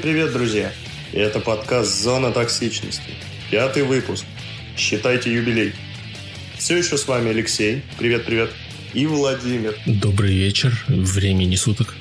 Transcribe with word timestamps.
Всем 0.00 0.12
привет, 0.12 0.32
друзья! 0.32 0.72
Это 1.12 1.40
подкаст 1.40 2.00
«Зона 2.02 2.32
токсичности». 2.32 3.10
Пятый 3.50 3.82
выпуск. 3.82 4.24
Считайте 4.74 5.30
юбилей. 5.30 5.74
Все 6.56 6.78
еще 6.78 6.96
с 6.96 7.06
вами 7.06 7.28
Алексей. 7.28 7.82
Привет-привет. 7.98 8.50
И 8.94 9.06
Владимир. 9.06 9.76
Добрый 9.84 10.32
вечер. 10.34 10.72
Времени 10.88 11.54
суток. 11.54 11.94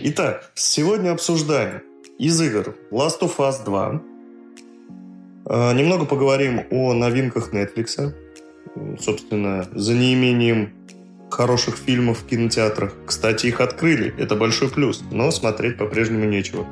Итак, 0.00 0.50
сегодня 0.56 1.12
обсуждаем 1.12 1.82
из 2.18 2.40
игр 2.40 2.74
Last 2.90 3.20
of 3.20 3.36
Us 3.36 3.64
2. 3.64 4.02
А, 5.46 5.72
немного 5.74 6.06
поговорим 6.06 6.66
о 6.72 6.92
новинках 6.92 7.54
Netflix. 7.54 8.12
Собственно, 8.98 9.68
за 9.76 9.94
неимением 9.94 10.72
хороших 11.34 11.76
фильмов 11.76 12.20
в 12.20 12.26
кинотеатрах. 12.26 12.92
Кстати, 13.06 13.46
их 13.46 13.60
открыли, 13.60 14.14
это 14.18 14.36
большой 14.36 14.68
плюс, 14.68 15.02
но 15.10 15.30
смотреть 15.30 15.76
по-прежнему 15.76 16.24
нечего. 16.24 16.66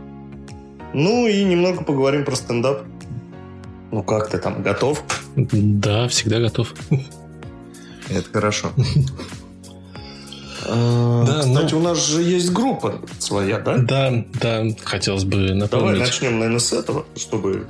Ну 0.95 1.27
и 1.27 1.43
немного 1.43 1.83
поговорим 1.83 2.25
про 2.25 2.37
стендап. 2.37 2.83
Ну 3.91 4.03
как 4.03 4.31
ты 4.31 4.39
там, 4.39 4.63
готов? 4.63 5.03
Да, 5.37 6.09
всегда 6.09 6.39
готов. 6.39 6.75
Это 8.09 8.29
хорошо. 8.33 8.73
А, 10.65 11.25
да, 11.27 11.41
Кстати, 11.41 11.75
ну... 11.75 11.81
у 11.81 11.83
нас 11.83 12.07
же 12.07 12.23
есть 12.23 12.53
группа 12.53 13.01
своя, 13.19 13.59
да? 13.59 13.79
Да, 13.79 14.25
да, 14.41 14.65
хотелось 14.85 15.25
бы 15.25 15.55
напомнить. 15.55 15.71
Давай 15.71 15.99
начнем, 15.99 16.39
наверное, 16.39 16.61
с 16.61 16.73
этого, 16.73 17.05
чтобы 17.17 17.67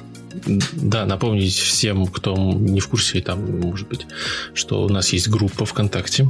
да, 0.74 1.06
напомнить 1.06 1.54
всем, 1.54 2.06
кто 2.06 2.36
не 2.36 2.80
в 2.80 2.88
курсе, 2.88 3.22
там, 3.22 3.60
может 3.60 3.88
быть, 3.88 4.06
что 4.54 4.82
у 4.82 4.90
нас 4.90 5.10
есть 5.14 5.28
группа 5.28 5.64
ВКонтакте. 5.64 6.28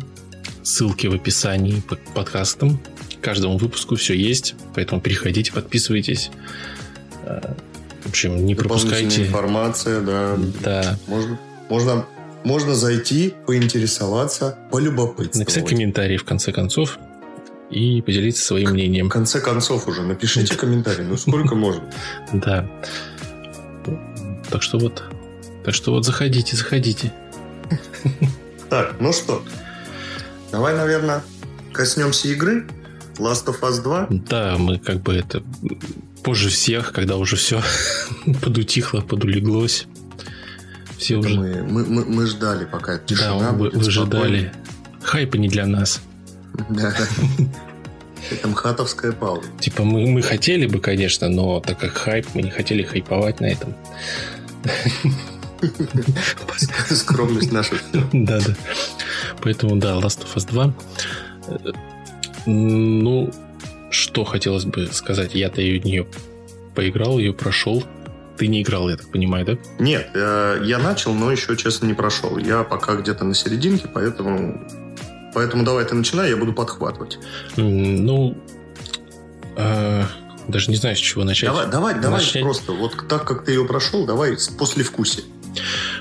Ссылки 0.62 1.06
в 1.06 1.14
описании 1.14 1.80
под 1.80 2.00
подкастом. 2.14 2.80
Каждому 3.20 3.58
выпуску 3.58 3.96
все 3.96 4.14
есть, 4.14 4.54
поэтому 4.74 5.00
переходите, 5.00 5.52
подписывайтесь. 5.52 6.30
А, 7.24 7.56
в 8.04 8.08
общем, 8.08 8.44
не 8.44 8.54
пропускайте. 8.54 9.26
информация, 9.26 10.00
да. 10.00 10.36
Да. 10.62 10.98
Можно, 11.06 11.38
можно, 11.68 12.06
можно 12.44 12.74
зайти, 12.74 13.34
поинтересоваться, 13.46 14.58
полюбопытствовать. 14.70 15.34
Написать 15.36 15.68
комментарий 15.68 16.16
в 16.16 16.24
конце 16.24 16.52
концов 16.52 16.98
и 17.70 18.02
поделиться 18.02 18.44
своим 18.44 18.70
мнением. 18.70 19.06
В 19.06 19.12
конце 19.12 19.40
концов 19.40 19.88
уже 19.88 20.02
напишите 20.02 20.54
комментарий, 20.54 21.04
ну 21.04 21.16
сколько 21.16 21.54
можно. 21.54 21.90
Да. 22.32 22.68
Так 24.50 24.62
что 24.62 24.78
вот, 24.78 25.02
так 25.64 25.74
что 25.74 25.92
вот 25.92 26.04
заходите, 26.04 26.56
заходите. 26.56 27.12
Так, 28.68 28.96
ну 29.00 29.12
что, 29.12 29.42
Давай, 30.52 30.76
наверное, 30.76 31.22
коснемся 31.72 32.28
игры. 32.28 32.66
Last 33.16 33.46
of 33.46 33.60
Us 33.60 33.82
2. 33.82 34.08
Да, 34.10 34.56
мы 34.58 34.78
как 34.78 35.02
бы 35.02 35.14
это 35.14 35.42
позже 36.22 36.50
всех, 36.50 36.92
когда 36.92 37.16
уже 37.16 37.36
все 37.36 37.62
подутихло, 38.42 39.00
подулеглось. 39.00 39.86
Все 40.98 41.16
уже... 41.16 41.34
мы, 41.34 41.62
мы, 41.64 41.84
мы, 41.84 42.04
мы 42.04 42.26
ждали, 42.26 42.64
пока 42.64 42.98
тишина 42.98 43.38
Да, 43.38 43.52
вы, 43.52 43.70
вы 43.70 43.90
ждали. 43.90 44.52
Хайпа 45.02 45.36
не 45.36 45.48
для 45.48 45.66
нас. 45.66 46.00
Да. 46.68 46.94
Это 48.30 48.48
мхатовская 48.48 49.12
пауза. 49.12 49.48
Типа 49.58 49.84
мы, 49.84 50.06
мы 50.06 50.22
хотели 50.22 50.66
бы, 50.66 50.80
конечно, 50.80 51.28
но 51.28 51.60
так 51.60 51.78
как 51.78 51.92
хайп, 51.92 52.26
мы 52.34 52.42
не 52.42 52.50
хотели 52.50 52.82
хайповать 52.82 53.40
на 53.40 53.46
этом. 53.46 53.74
Скромность 56.90 57.52
наша. 57.52 57.76
Да, 58.12 58.40
да. 58.40 58.54
Поэтому, 59.42 59.76
да, 59.76 59.94
Last 59.98 60.24
of 60.24 60.34
Us 60.36 60.46
2. 60.48 60.74
Ну, 62.46 63.30
что 63.90 64.24
хотелось 64.24 64.64
бы 64.64 64.88
сказать. 64.92 65.34
Я-то 65.34 65.60
ее 65.60 65.80
нее 65.80 66.06
поиграл, 66.74 67.18
ее 67.18 67.32
прошел. 67.32 67.84
Ты 68.36 68.46
не 68.46 68.62
играл, 68.62 68.88
я 68.88 68.96
так 68.96 69.10
понимаю, 69.10 69.44
да? 69.44 69.58
Нет, 69.78 70.10
э, 70.14 70.62
я 70.64 70.78
начал, 70.78 71.14
но 71.14 71.30
еще, 71.30 71.56
честно, 71.56 71.86
не 71.86 71.94
прошел. 71.94 72.38
Я 72.38 72.64
пока 72.64 72.96
где-то 72.96 73.24
на 73.24 73.34
серединке, 73.34 73.88
поэтому... 73.92 74.66
Поэтому 75.34 75.64
давай 75.64 75.84
ты 75.84 75.94
начинай, 75.94 76.30
я 76.30 76.36
буду 76.36 76.52
подхватывать. 76.52 77.18
Ну, 77.56 78.36
э, 79.56 80.04
даже 80.48 80.70
не 80.70 80.76
знаю, 80.76 80.96
с 80.96 80.98
чего 80.98 81.24
начать. 81.24 81.50
Давай, 81.50 81.70
давай, 81.70 82.00
давай 82.00 82.22
просто, 82.40 82.72
вот 82.72 83.08
так 83.08 83.24
как 83.26 83.44
ты 83.44 83.52
ее 83.52 83.64
прошел, 83.64 84.06
давай 84.06 84.36
после 84.58 84.84
вкуса. 84.84 85.22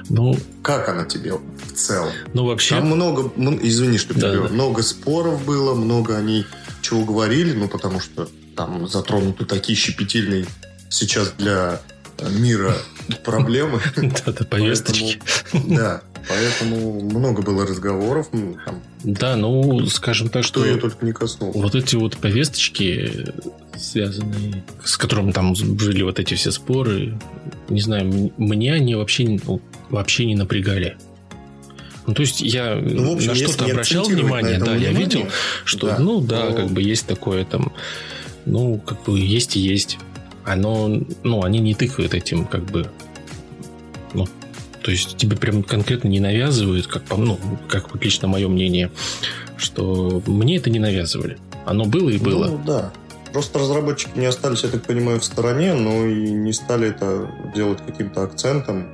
Ну, 0.10 0.38
как 0.62 0.90
она 0.90 1.06
тебе 1.06 1.34
в 1.34 1.74
целом? 1.74 2.12
Ну, 2.34 2.46
вообще... 2.46 2.76
Там 2.76 2.88
много, 2.88 3.32
извини, 3.62 3.98
что 3.98 4.14
да, 4.14 4.34
да. 4.34 4.40
много 4.50 4.84
споров 4.84 5.44
было, 5.46 5.74
много 5.74 6.18
они 6.18 6.46
чего 6.82 7.04
говорили, 7.06 7.54
ну, 7.54 7.68
потому 7.68 8.00
что 8.00 8.30
там 8.56 8.88
затронуты 8.88 9.46
такие 9.46 9.78
щепетильные 9.78 10.46
сейчас 10.90 11.32
для 11.38 11.82
мира 12.30 12.76
проблемы. 13.24 13.82
Да-да, 13.96 14.46
повесточки. 14.46 15.22
Да, 15.54 16.02
поэтому 16.28 17.02
много 17.02 17.42
было 17.42 17.66
разговоров. 17.66 18.30
Да, 19.04 19.36
ну, 19.36 19.86
скажем 19.88 20.30
так, 20.30 20.44
что... 20.44 20.66
я 20.66 20.78
только 20.78 21.06
не 21.06 21.14
коснулся. 21.14 21.60
Вот 21.60 21.76
эти 21.76 21.96
вот 21.96 22.18
повесточки, 22.18 23.34
связанные, 23.76 24.64
с 24.84 24.98
которыми 24.98 25.32
там 25.32 25.54
были 25.54 26.04
вот 26.04 26.20
эти 26.20 26.36
все 26.36 26.52
споры, 26.52 27.18
не 27.70 27.82
знаю, 27.82 28.32
мне 28.38 28.74
они 28.74 28.96
вообще, 28.96 29.40
ну, 29.46 29.62
вообще 29.90 30.26
не 30.26 30.36
напрягали. 30.36 30.98
Ну, 32.08 32.14
то 32.14 32.22
есть 32.22 32.42
я 32.42 32.76
ну, 32.76 33.14
общем, 33.14 33.30
на 33.30 33.36
что-то 33.36 33.66
обращал 33.66 34.06
внимание, 34.06 34.58
да, 34.58 34.72
внимание, 34.72 34.92
я 34.92 34.92
видел, 34.92 35.26
что, 35.66 35.88
да, 35.88 36.00
ну 36.00 36.20
да, 36.20 36.50
но... 36.50 36.56
как 36.56 36.70
бы 36.72 36.82
есть 36.82 37.06
такое 37.06 37.46
там, 37.46 37.72
ну, 38.46 38.80
как 38.80 39.04
бы 39.04 39.20
есть 39.20 39.56
и 39.56 39.60
есть. 39.60 39.98
Оно, 40.44 41.02
ну, 41.24 41.44
они 41.44 41.60
не 41.60 41.76
тыкают 41.76 42.16
этим, 42.16 42.46
как 42.46 42.66
бы, 42.66 42.82
ну, 42.82 43.11
то 44.84 44.92
есть 44.92 45.18
тебе 45.18 45.38
прям 45.38 45.64
конкретно 45.64 46.08
не 46.08 46.20
навязывают, 46.20 46.88
как, 46.88 47.04
ну, 47.16 47.40
как 47.68 47.94
вот 47.94 48.04
лично 48.04 48.28
мое 48.28 48.48
мнение, 48.48 48.92
что 49.58 50.22
мне 50.26 50.58
это 50.58 50.70
не 50.70 50.80
навязывали. 50.80 51.38
Оно 51.66 51.86
было 51.86 52.10
и 52.10 52.18
было. 52.18 52.48
Ну, 52.48 52.62
да. 52.66 52.92
Просто 53.32 53.60
разработчики 53.60 54.18
не 54.18 54.26
остались, 54.26 54.64
я 54.64 54.70
так 54.70 54.84
понимаю, 54.84 55.20
в 55.20 55.24
стороне, 55.24 55.74
но 55.74 56.06
и 56.06 56.32
не 56.32 56.52
стали 56.52 56.90
это 56.90 57.30
делать 57.56 57.80
каким-то 57.86 58.24
акцентом. 58.24 58.88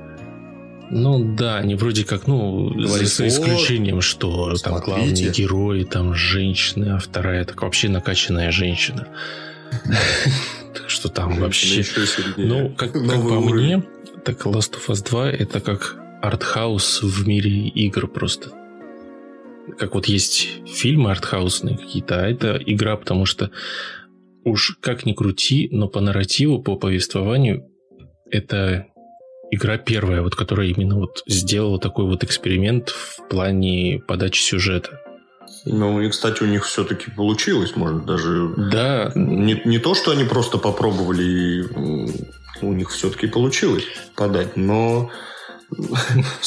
Ну 0.90 1.34
да, 1.34 1.56
они 1.56 1.74
вроде 1.74 2.04
как, 2.04 2.26
ну, 2.26 2.70
Говорит, 2.70 3.08
за 3.08 3.28
исключением, 3.28 4.00
что 4.00 4.54
смотрите. 4.56 4.64
там 4.64 4.80
главные 4.80 5.30
герои, 5.30 5.84
там 5.84 6.14
женщины, 6.14 6.94
а 6.94 6.98
вторая 6.98 7.44
так 7.44 7.60
вообще 7.62 7.88
накачанная 7.88 8.50
женщина. 8.52 9.08
Что 10.86 11.08
там 11.08 11.38
вообще... 11.40 11.84
Ну, 12.36 12.70
как 12.70 12.92
по 12.92 12.98
мне, 13.40 13.82
так 14.28 14.44
Last 14.44 14.74
of 14.74 14.88
Us 14.88 15.02
2 15.02 15.30
это 15.30 15.60
как 15.60 15.96
артхаус 16.20 17.00
в 17.02 17.26
мире 17.26 17.68
игр 17.68 18.06
просто. 18.06 18.50
Как 19.78 19.94
вот 19.94 20.04
есть 20.04 20.48
фильмы 20.66 21.10
артхаусные 21.12 21.78
какие-то, 21.78 22.22
а 22.22 22.28
это 22.28 22.60
игра, 22.66 22.98
потому 22.98 23.24
что 23.24 23.50
уж 24.44 24.76
как 24.82 25.06
ни 25.06 25.14
крути, 25.14 25.70
но 25.72 25.88
по 25.88 26.00
нарративу, 26.00 26.62
по 26.62 26.76
повествованию 26.76 27.70
это 28.30 28.88
игра 29.50 29.78
первая, 29.78 30.20
вот, 30.20 30.34
которая 30.34 30.66
именно 30.66 30.96
вот 30.96 31.22
сделала 31.26 31.80
такой 31.80 32.04
вот 32.04 32.22
эксперимент 32.22 32.90
в 32.90 33.26
плане 33.30 34.02
подачи 34.06 34.42
сюжета. 34.42 35.00
Ну, 35.64 36.02
и, 36.02 36.10
кстати, 36.10 36.42
у 36.42 36.46
них 36.46 36.66
все-таки 36.66 37.10
получилось, 37.10 37.74
может, 37.76 38.04
даже... 38.04 38.52
Да. 38.70 39.10
Не, 39.14 39.62
не 39.64 39.78
то, 39.78 39.94
что 39.94 40.10
они 40.10 40.24
просто 40.24 40.58
попробовали, 40.58 41.64
у 42.62 42.72
них 42.72 42.90
все-таки 42.90 43.26
получилось 43.26 43.84
подать, 44.14 44.56
но 44.56 45.10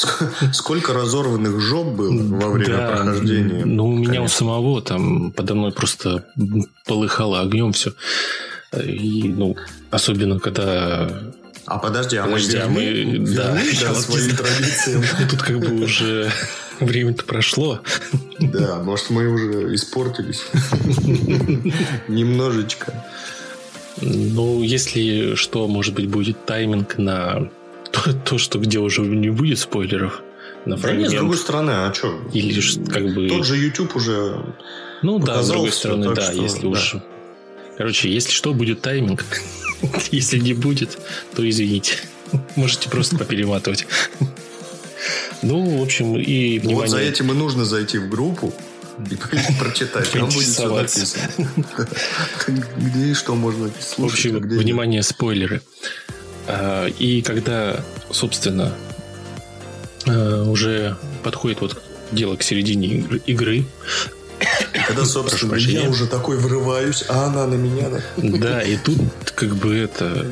Сколько 0.53 0.93
разорванных 0.93 1.59
жоп 1.59 1.87
было 1.89 2.37
во 2.37 2.49
время 2.49 2.77
да, 2.77 2.87
прохождения? 2.87 3.65
Ну, 3.65 3.89
у 3.89 3.95
меня 3.95 4.23
у 4.23 4.27
самого 4.27 4.81
там 4.81 5.31
подо 5.31 5.53
мной 5.53 5.71
просто 5.71 6.25
полыхало 6.87 7.41
огнем 7.41 7.71
все. 7.71 7.93
И, 8.83 9.31
ну, 9.35 9.55
особенно 9.91 10.39
когда 10.39 11.31
а 11.65 11.77
подожди, 11.77 12.17
а 12.17 12.25
подожди, 12.25 12.57
мы, 12.57 12.63
а 12.63 12.67
мы 12.67 13.17
да, 13.33 13.57
да, 13.81 13.93
своим 13.93 14.35
традициям. 14.35 15.03
Тут 15.29 15.41
как 15.41 15.59
бы 15.59 15.83
уже 15.83 16.31
время-то 16.79 17.23
прошло. 17.23 17.81
Да, 18.39 18.79
может, 18.83 19.09
мы 19.09 19.27
уже 19.27 19.73
испортились. 19.75 20.43
Немножечко. 22.07 23.05
Ну, 23.99 24.61
если 24.63 25.35
что, 25.35 25.67
может 25.67 25.93
быть, 25.93 26.09
будет 26.09 26.45
тайминг 26.45 26.97
на 26.97 27.49
то, 27.91 28.13
то, 28.13 28.37
что 28.37 28.59
где 28.59 28.79
уже 28.79 29.01
не 29.01 29.29
будет 29.29 29.59
спойлеров. 29.59 30.21
На 30.65 30.77
да 30.77 30.91
нет, 30.91 31.09
с 31.09 31.13
другой 31.13 31.37
стороны, 31.37 31.71
а 31.71 31.93
что? 31.93 32.19
Или 32.33 32.61
как 32.87 33.13
бы... 33.13 33.27
Тот 33.27 33.45
же 33.45 33.57
YouTube 33.57 33.95
уже 33.95 34.55
Ну 35.01 35.17
да, 35.17 35.41
с 35.41 35.49
другой 35.49 35.71
стороны, 35.71 36.13
да, 36.13 36.21
что, 36.21 36.41
если 36.41 36.61
да. 36.61 36.67
уж... 36.67 36.95
Короче, 37.77 38.13
если 38.13 38.31
что, 38.31 38.53
будет 38.53 38.81
тайминг. 38.81 39.25
если 40.11 40.37
не 40.37 40.53
будет, 40.53 40.99
то 41.35 41.47
извините. 41.47 41.95
Можете 42.55 42.89
просто 42.89 43.17
поперематывать. 43.17 43.87
ну, 45.41 45.79
в 45.79 45.81
общем, 45.81 46.15
и 46.15 46.59
внимание... 46.59 46.75
Вот 46.75 46.89
за 46.89 46.99
этим 46.99 47.31
и 47.31 47.33
нужно 47.33 47.65
зайти 47.65 47.97
в 47.97 48.07
группу, 48.07 48.53
прочитать. 49.59 50.11
Там 50.11 50.29
будет 50.29 50.47
все 50.47 50.73
написано. 50.73 51.51
Где 52.77 53.11
и 53.11 53.13
что 53.13 53.35
можно 53.35 53.69
слушать. 53.79 54.33
В 54.33 54.35
общем, 54.35 54.35
а 54.37 54.39
внимание, 54.39 55.03
спойлеры. 55.03 55.61
А, 56.47 56.87
и 56.87 57.21
когда, 57.21 57.83
собственно, 58.11 58.73
а, 60.07 60.43
уже 60.49 60.97
подходит 61.23 61.61
вот 61.61 61.81
дело 62.11 62.35
к 62.35 62.43
середине 62.43 63.05
игры, 63.25 63.65
когда, 64.87 65.05
собственно, 65.05 65.55
я 65.55 65.89
уже 65.89 66.07
такой 66.07 66.37
врываюсь, 66.37 67.05
а 67.07 67.25
она 67.25 67.45
на 67.47 67.55
меня... 67.55 67.89
Да, 68.17 68.61
и 68.61 68.77
тут 68.77 68.99
как 69.35 69.55
бы 69.55 69.77
это... 69.77 70.27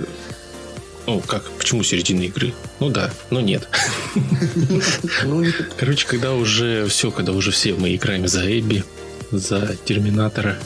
Ну, 1.07 1.21
как, 1.21 1.49
почему 1.51 1.83
середина 1.83 2.21
игры? 2.23 2.53
Ну 2.79 2.89
да, 2.89 3.11
но 3.29 3.41
нет. 3.41 3.67
Ну, 5.23 5.43
Короче, 5.77 6.07
когда 6.07 6.33
уже 6.33 6.85
все, 6.87 7.11
когда 7.11 7.31
уже 7.31 7.51
все 7.51 7.73
мы 7.73 7.95
играем 7.95 8.27
за 8.27 8.45
Эбби, 8.45 8.83
за 9.31 9.75
Терминатора 9.85 10.57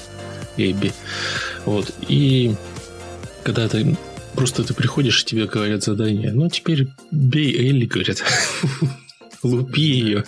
Эбби, 0.58 0.94
вот, 1.66 1.94
и 2.08 2.56
когда 3.44 3.68
ты 3.68 3.98
просто 4.36 4.64
ты 4.64 4.74
приходишь, 4.74 5.24
тебе 5.24 5.46
говорят 5.46 5.84
задание, 5.84 6.32
ну, 6.32 6.50
теперь 6.50 6.88
бей 7.12 7.56
Элли, 7.70 7.86
говорят, 7.86 8.24
лупи 9.44 9.82
ее. 9.82 10.26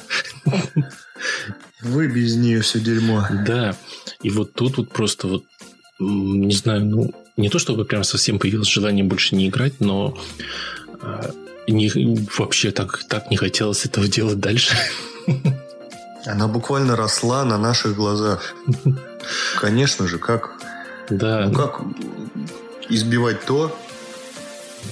Вы 1.81 2.07
без 2.07 2.35
нее 2.35 2.61
все 2.61 2.79
дерьмо. 2.79 3.27
Да. 3.45 3.75
И 4.21 4.29
вот 4.29 4.53
тут 4.53 4.77
вот 4.77 4.89
просто 4.89 5.27
вот, 5.27 5.43
не 5.99 6.53
знаю, 6.53 6.85
ну, 6.85 7.13
не 7.37 7.49
то 7.49 7.59
чтобы 7.59 7.85
прям 7.85 8.03
совсем 8.03 8.39
появилось 8.39 8.69
желание 8.69 9.03
больше 9.03 9.35
не 9.35 9.49
играть, 9.49 9.79
но 9.79 10.17
э, 11.01 11.31
не, 11.67 11.91
вообще 12.37 12.71
так, 12.71 13.03
так 13.07 13.29
не 13.29 13.37
хотелось 13.37 13.85
этого 13.85 14.07
делать 14.07 14.39
дальше. 14.39 14.75
Она 16.25 16.47
буквально 16.47 16.95
росла 16.95 17.43
на 17.43 17.57
наших 17.57 17.95
глазах. 17.95 18.53
Конечно 19.59 20.07
же, 20.07 20.17
как, 20.17 20.51
да. 21.09 21.47
ну, 21.47 21.53
как 21.53 21.81
избивать 22.89 23.45
то, 23.45 23.75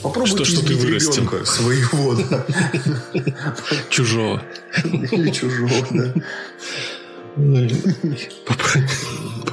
Попробуйте 0.02 0.44
что, 0.44 0.58
что 0.58 0.66
ты 0.66 0.76
вырастил. 0.76 1.46
своего, 1.46 2.16
да. 2.16 2.46
Чужого. 3.90 4.42
Или 4.84 5.30
чужого, 5.32 5.88
да. 5.92 6.14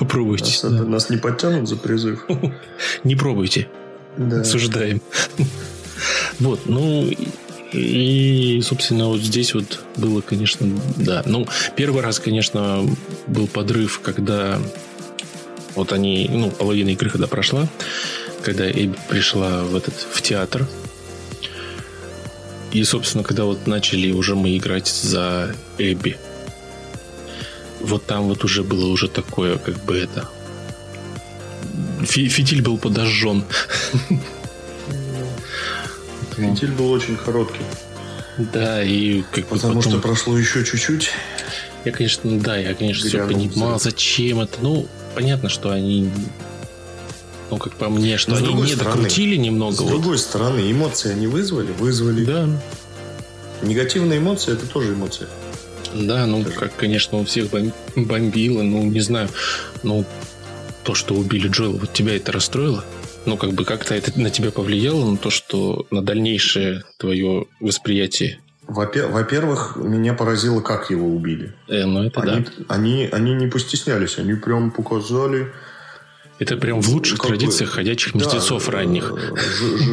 Попробуйте. 0.00 0.44
Нас, 0.44 0.62
да. 0.62 0.84
нас 0.84 1.10
не 1.10 1.18
подтянут 1.18 1.68
за 1.68 1.76
призыв. 1.76 2.24
Не 3.04 3.16
пробуйте. 3.16 3.68
Да. 4.16 4.40
Осуждаем. 4.40 5.00
Вот, 6.38 6.60
ну 6.64 7.10
и, 7.74 8.62
собственно, 8.64 9.08
вот 9.08 9.20
здесь 9.20 9.52
вот 9.52 9.84
было, 9.96 10.22
конечно, 10.22 10.66
да. 10.96 11.22
Ну, 11.26 11.46
первый 11.76 12.00
раз, 12.00 12.18
конечно, 12.18 12.82
был 13.26 13.46
подрыв, 13.46 14.00
когда 14.02 14.58
вот 15.74 15.92
они, 15.92 16.30
ну, 16.32 16.50
половина 16.50 16.88
игры 16.88 17.10
когда 17.10 17.26
прошла, 17.26 17.68
когда 18.42 18.70
Эбби 18.70 18.96
пришла 19.10 19.64
в 19.64 19.76
этот 19.76 19.94
в 19.94 20.22
театр. 20.22 20.66
И, 22.72 22.82
собственно, 22.84 23.22
когда 23.22 23.44
вот 23.44 23.66
начали 23.66 24.10
уже 24.12 24.34
мы 24.34 24.56
играть 24.56 24.88
за 24.88 25.54
Эбби, 25.76 26.16
вот 27.80 28.06
там 28.06 28.28
вот 28.28 28.44
уже 28.44 28.62
было 28.62 28.86
уже 28.86 29.08
такое, 29.08 29.58
как 29.58 29.82
бы 29.84 29.96
это... 29.96 30.28
Фитиль 32.02 32.62
был 32.62 32.78
подожжен. 32.78 33.44
Фитиль 36.36 36.72
был 36.72 36.90
очень 36.92 37.16
короткий. 37.16 37.60
Да, 38.38 38.82
и 38.82 39.22
как 39.32 39.46
Потому 39.46 39.76
потом... 39.76 39.92
что 39.92 40.00
прошло 40.00 40.38
еще 40.38 40.64
чуть-чуть. 40.64 41.10
Я, 41.84 41.92
конечно, 41.92 42.38
да, 42.40 42.56
я, 42.56 42.74
конечно, 42.74 43.08
все 43.08 43.26
понимал, 43.26 43.78
зачем 43.78 44.40
это. 44.40 44.58
Ну, 44.62 44.86
понятно, 45.14 45.48
что 45.48 45.70
они 45.70 46.10
ну, 47.50 47.58
как 47.58 47.74
по 47.74 47.88
мне, 47.88 48.16
что 48.16 48.30
Но 48.32 48.36
они 48.36 48.54
не 48.54 48.74
стороны, 48.74 48.96
докрутили 48.96 49.36
немного. 49.36 49.74
С 49.74 49.80
вот. 49.80 49.90
другой 49.90 50.18
стороны, 50.18 50.70
эмоции 50.70 51.10
они 51.10 51.26
вызвали? 51.26 51.72
Вызвали. 51.78 52.24
Да. 52.24 52.48
Негативные 53.62 54.18
эмоции– 54.18 54.52
это 54.54 54.66
тоже 54.66 54.94
эмоции. 54.94 55.26
Да, 55.94 56.26
ну, 56.26 56.44
как, 56.44 56.74
конечно, 56.76 57.18
у 57.18 57.24
всех 57.24 57.48
бомбило, 57.96 58.62
ну, 58.62 58.84
не 58.84 59.00
знаю, 59.00 59.28
ну, 59.82 60.04
то, 60.82 60.94
что 60.94 61.14
убили 61.14 61.48
Джоэла, 61.48 61.76
вот 61.76 61.92
тебя 61.92 62.16
это 62.16 62.32
расстроило? 62.32 62.84
Ну, 63.26 63.36
как 63.36 63.52
бы 63.52 63.64
как-то 63.64 63.94
это 63.94 64.18
на 64.18 64.30
тебя 64.30 64.50
повлияло, 64.50 65.10
на 65.10 65.16
то, 65.16 65.30
что 65.30 65.86
на 65.90 66.02
дальнейшее 66.02 66.84
твое 66.96 67.46
восприятие 67.60 68.38
во-первых, 68.70 69.76
меня 69.76 70.14
поразило, 70.14 70.60
как 70.60 70.90
его 70.90 71.08
убили. 71.08 71.52
Э, 71.68 71.86
ну 71.86 72.04
это 72.04 72.20
они, 72.20 72.44
да. 72.44 72.64
Они, 72.68 73.08
они 73.10 73.34
не 73.34 73.48
постеснялись, 73.48 74.18
они 74.18 74.34
прям 74.34 74.70
показали, 74.70 75.52
это 76.40 76.56
прям 76.56 76.80
в 76.80 76.88
лучших 76.88 77.18
как 77.18 77.28
традициях 77.28 77.68
бы, 77.70 77.76
ходячих 77.76 78.14
мертвецов 78.14 78.64
да, 78.64 78.72
ранних. 78.72 79.12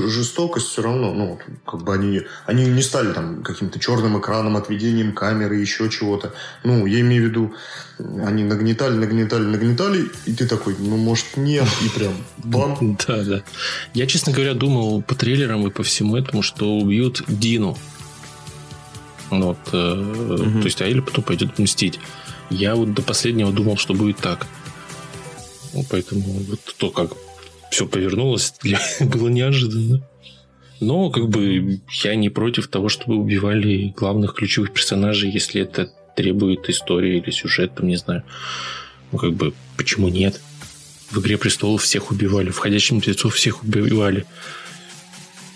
Жестокость 0.08 0.68
все 0.68 0.82
равно, 0.82 1.14
ну, 1.14 1.40
как 1.66 1.84
бы 1.84 1.94
они, 1.94 2.22
они 2.46 2.66
не 2.66 2.82
стали 2.82 3.12
там 3.12 3.44
каким-то 3.44 3.80
черным 3.80 4.18
экраном, 4.18 4.56
отведением 4.56 5.12
камеры, 5.12 5.58
еще 5.58 5.90
чего-то. 5.90 6.34
Ну, 6.64 6.86
я 6.86 7.02
имею 7.02 7.24
в 7.24 7.26
виду, 7.28 7.54
они 8.00 8.46
нагнетали, 8.46 8.96
нагнетали, 8.96 9.44
нагнетали, 9.44 10.06
и 10.26 10.34
ты 10.34 10.48
такой, 10.48 10.78
ну, 10.80 10.96
может, 10.96 11.36
нет, 11.36 11.68
и 11.84 11.90
прям 11.90 12.14
бам. 12.38 12.98
Да, 13.06 13.24
да. 13.24 13.44
Я, 13.94 14.08
честно 14.08 14.32
говоря, 14.32 14.54
думал 14.54 15.02
по 15.02 15.16
трейлерам 15.16 15.68
и 15.68 15.70
по 15.70 15.84
всему 15.84 16.16
этому, 16.16 16.44
что 16.44 16.78
убьют 16.78 17.24
Дину. 17.28 17.78
Вот, 19.30 19.58
э, 19.74 20.60
То 20.62 20.64
есть 20.64 20.82
Аэль 20.82 21.02
потом 21.02 21.26
пойдет 21.26 21.60
мстить. 21.60 22.00
Я 22.50 22.76
вот 22.76 22.94
до 22.94 23.02
последнего 23.02 23.52
думал, 23.52 23.76
что 23.76 23.94
будет 23.94 24.16
так. 24.20 24.48
Ну, 25.74 25.86
поэтому 25.90 26.24
вот 26.24 26.60
то, 26.78 26.90
как 26.90 27.12
все 27.72 27.88
повернулось, 27.88 28.54
для... 28.62 28.80
было 29.00 29.28
неожиданно. 29.28 30.02
Но 30.80 31.10
как 31.10 31.30
бы 31.30 31.80
я 32.04 32.16
не 32.16 32.30
против 32.30 32.68
того, 32.68 32.90
чтобы 32.90 33.16
убивали 33.16 33.94
главных 33.96 34.36
ключевых 34.36 34.74
персонажей, 34.74 35.32
если 35.32 35.62
это 35.62 35.92
требует 36.16 36.70
истории 36.70 37.18
или 37.18 37.32
сюжет, 37.32 37.76
там, 37.76 37.88
не 37.88 37.96
знаю. 37.96 38.24
Ну, 39.12 39.18
как 39.18 39.34
бы, 39.34 39.54
почему 39.76 40.10
нет? 40.10 40.42
В 41.10 41.20
«Игре 41.20 41.38
престолов» 41.38 41.84
всех 41.84 42.12
убивали, 42.12 42.50
в 42.50 42.58
«Ходячем 42.58 42.98
мертвецов» 42.98 43.36
всех 43.36 43.64
убивали. 43.64 44.26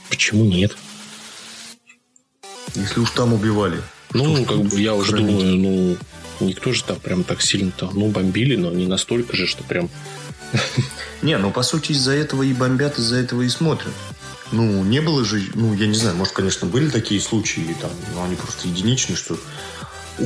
Почему 0.09 0.45
нет? 0.45 0.77
Если 2.75 2.99
уж 3.01 3.11
там 3.11 3.33
убивали. 3.33 3.81
Ну, 4.13 4.45
как 4.45 4.59
бы 4.59 4.79
я 4.79 4.95
уже 4.95 5.17
думаю, 5.17 5.57
ну, 5.57 5.97
никто 6.45 6.73
же 6.73 6.83
там 6.83 6.99
прям 6.99 7.23
так 7.23 7.41
сильно-то, 7.41 7.91
ну, 7.93 8.07
бомбили, 8.07 8.55
но 8.55 8.71
не 8.71 8.87
настолько 8.87 9.35
же, 9.35 9.47
что 9.47 9.63
прям... 9.63 9.89
Не, 11.21 11.37
ну, 11.37 11.51
по 11.51 11.63
сути, 11.63 11.93
из-за 11.93 12.11
этого 12.11 12.43
и 12.43 12.53
бомбят, 12.53 12.99
из-за 12.99 13.17
этого 13.17 13.41
и 13.41 13.49
смотрят. 13.49 13.93
Ну, 14.51 14.83
не 14.83 14.99
было 14.99 15.23
же, 15.23 15.41
ну, 15.55 15.73
я 15.73 15.87
не 15.87 15.95
знаю, 15.95 16.17
может, 16.17 16.33
конечно, 16.33 16.67
были 16.67 16.89
такие 16.89 17.21
случаи, 17.21 17.75
там, 17.79 17.91
но 18.13 18.23
они 18.23 18.35
просто 18.35 18.67
единичные, 18.67 19.15
что 19.15 19.37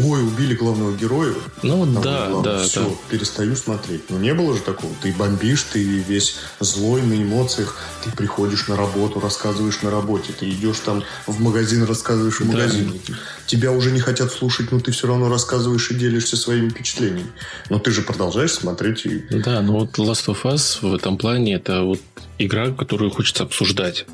ой, 0.03 0.23
убили 0.23 0.55
главного 0.55 0.95
героя. 0.95 1.33
Ну 1.63 1.85
Там 1.85 2.01
да, 2.01 2.27
главное, 2.29 2.57
да. 2.57 2.63
Все, 2.63 2.83
да. 2.83 2.95
перестаю 3.09 3.55
смотреть. 3.55 4.09
Но 4.09 4.17
не 4.17 4.33
было 4.33 4.55
же 4.55 4.61
такого. 4.61 4.93
Ты 5.01 5.13
бомбишь, 5.13 5.63
ты 5.63 5.83
весь 5.83 6.35
злой 6.59 7.01
на 7.01 7.13
эмоциях, 7.13 7.77
ты 8.03 8.11
приходишь 8.11 8.67
на 8.67 8.75
работу, 8.75 9.19
рассказываешь 9.19 9.81
на 9.81 9.91
работе, 9.91 10.33
ты 10.37 10.49
идешь 10.49 10.79
там 10.79 11.03
в 11.27 11.41
магазин, 11.41 11.83
рассказываешь 11.83 12.39
в 12.39 12.45
магазине. 12.45 12.99
Да. 13.07 13.13
Тебя 13.47 13.71
уже 13.71 13.91
не 13.91 13.99
хотят 13.99 14.31
слушать, 14.31 14.71
но 14.71 14.79
ты 14.79 14.91
все 14.91 15.07
равно 15.07 15.29
рассказываешь 15.29 15.91
и 15.91 15.95
делишься 15.95 16.37
своими 16.37 16.69
впечатлениями. 16.69 17.31
Но 17.69 17.79
ты 17.79 17.91
же 17.91 18.01
продолжаешь 18.01 18.53
смотреть. 18.53 19.05
И... 19.05 19.19
Да, 19.29 19.61
но 19.61 19.79
вот 19.79 19.97
Last 19.97 20.27
of 20.27 20.43
Us 20.43 20.79
в 20.81 20.93
этом 20.93 21.17
плане 21.17 21.55
это 21.55 21.83
вот 21.83 21.99
игра, 22.37 22.71
которую 22.71 23.11
хочется 23.11 23.43
обсуждать. 23.43 24.05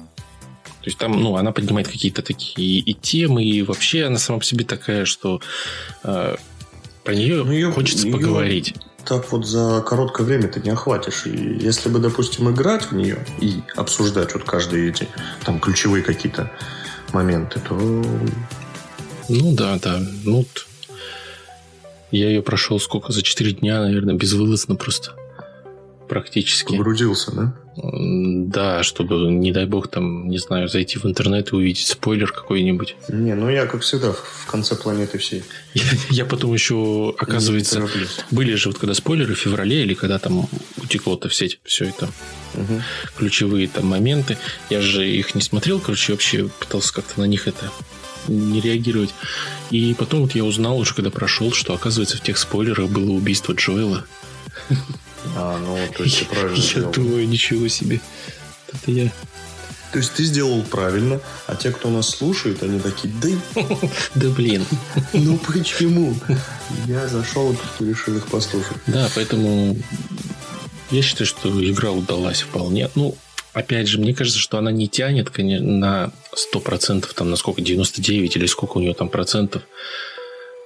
То 0.81 0.88
есть 0.88 0.97
там, 0.97 1.11
ну, 1.11 1.35
она 1.35 1.51
поднимает 1.51 1.88
какие-то 1.88 2.23
такие 2.23 2.79
и 2.79 2.93
темы, 2.93 3.43
и 3.43 3.61
вообще 3.61 4.05
она 4.05 4.17
сама 4.17 4.39
по 4.39 4.45
себе 4.45 4.65
такая, 4.65 5.05
что 5.05 5.39
э, 6.03 6.35
про 7.03 7.15
нее, 7.15 7.43
ну, 7.43 7.51
ее 7.51 7.71
хочется 7.71 8.07
ее 8.07 8.13
поговорить. 8.13 8.73
Так 9.05 9.31
вот 9.31 9.47
за 9.47 9.81
короткое 9.81 10.23
время 10.25 10.47
ты 10.47 10.59
не 10.59 10.71
охватишь. 10.71 11.25
И 11.25 11.59
если 11.61 11.89
бы, 11.89 12.00
допустим, 12.00 12.50
играть 12.50 12.85
в 12.85 12.93
нее 12.93 13.25
и 13.39 13.61
обсуждать 13.75 14.33
вот 14.33 14.43
каждые 14.43 14.89
эти 14.89 15.07
там 15.43 15.59
ключевые 15.59 16.03
какие-то 16.03 16.51
моменты, 17.13 17.59
то... 17.59 17.75
Ну 19.29 19.55
да, 19.55 19.79
да. 19.79 20.00
Ну, 20.23 20.45
я 22.11 22.27
ее 22.27 22.41
прошел 22.41 22.79
сколько? 22.79 23.11
За 23.11 23.21
4 23.21 23.53
дня, 23.53 23.81
наверное, 23.81 24.15
безвылазно 24.15 24.75
просто. 24.75 25.13
Практически. 26.11 26.75
Погрузился, 26.75 27.31
да? 27.31 27.53
Да, 27.77 28.83
чтобы, 28.83 29.31
не 29.31 29.53
дай 29.53 29.65
бог, 29.65 29.87
там, 29.87 30.27
не 30.27 30.39
знаю, 30.39 30.67
зайти 30.67 30.99
в 30.99 31.05
интернет 31.05 31.53
и 31.53 31.55
увидеть 31.55 31.87
спойлер 31.87 32.33
какой-нибудь. 32.33 32.97
Не, 33.07 33.33
ну 33.33 33.49
я, 33.49 33.65
как 33.65 33.81
всегда, 33.81 34.11
в 34.11 34.45
конце 34.45 34.75
планеты 34.75 35.19
всей. 35.19 35.43
Я, 35.73 35.83
я 36.09 36.25
потом 36.25 36.53
еще, 36.53 37.15
оказывается, 37.17 37.87
были 38.29 38.55
же 38.55 38.67
вот 38.67 38.77
когда 38.77 38.93
спойлеры 38.93 39.35
в 39.35 39.39
феврале 39.39 39.83
или 39.83 39.93
когда 39.93 40.19
там 40.19 40.49
утекло-то 40.83 41.29
в 41.29 41.33
сеть 41.33 41.61
все 41.63 41.85
это. 41.85 42.09
Угу. 42.55 42.81
Ключевые 43.17 43.69
там 43.69 43.85
моменты. 43.85 44.37
Я 44.69 44.81
же 44.81 45.07
их 45.07 45.33
не 45.33 45.41
смотрел, 45.41 45.79
короче, 45.79 46.11
вообще 46.11 46.49
пытался 46.59 46.93
как-то 46.93 47.21
на 47.21 47.25
них 47.25 47.47
это 47.47 47.71
не 48.27 48.59
реагировать. 48.59 49.13
И 49.69 49.93
потом 49.93 50.23
вот 50.23 50.35
я 50.35 50.43
узнал 50.43 50.77
уже, 50.77 50.93
когда 50.93 51.09
прошел, 51.09 51.53
что, 51.53 51.73
оказывается, 51.73 52.17
в 52.17 52.21
тех 52.21 52.37
спойлерах 52.37 52.89
было 52.89 53.11
убийство 53.11 53.53
Джоэла. 53.53 54.03
А, 55.35 55.57
ну, 55.59 55.77
то 55.95 56.03
есть 56.03 56.19
ты 56.19 56.25
правильно 56.25 56.55
Я 56.55 56.61
сделал. 56.61 56.91
думаю, 56.91 57.27
ничего 57.27 57.67
себе. 57.67 57.99
Это 58.71 58.91
я... 58.91 59.11
То 59.91 59.97
есть 59.97 60.13
ты 60.13 60.23
сделал 60.23 60.61
правильно, 60.63 61.19
а 61.47 61.55
те, 61.55 61.71
кто 61.71 61.89
нас 61.89 62.09
слушает, 62.09 62.63
они 62.63 62.79
такие, 62.79 63.13
да, 63.21 63.61
да 64.15 64.29
блин. 64.29 64.65
Ну 65.13 65.37
почему? 65.37 66.15
Я 66.87 67.07
зашел, 67.07 67.53
тут 67.53 67.87
решил 67.87 68.15
их 68.15 68.27
послушать. 68.27 68.77
Да, 68.87 69.09
поэтому 69.15 69.75
я 70.91 71.01
считаю, 71.01 71.27
что 71.27 71.49
игра 71.69 71.91
удалась 71.91 72.41
вполне. 72.41 72.89
Ну, 72.95 73.17
опять 73.53 73.87
же, 73.87 73.99
мне 73.99 74.13
кажется, 74.13 74.39
что 74.39 74.57
она 74.57 74.71
не 74.71 74.87
тянет, 74.87 75.29
конечно, 75.29 75.67
на 75.67 76.11
100%, 76.53 77.13
там, 77.13 77.29
на 77.29 77.35
сколько, 77.35 77.61
99 77.61 78.37
или 78.37 78.45
сколько 78.45 78.77
у 78.77 78.81
нее 78.81 78.93
там 78.93 79.09
процентов 79.09 79.63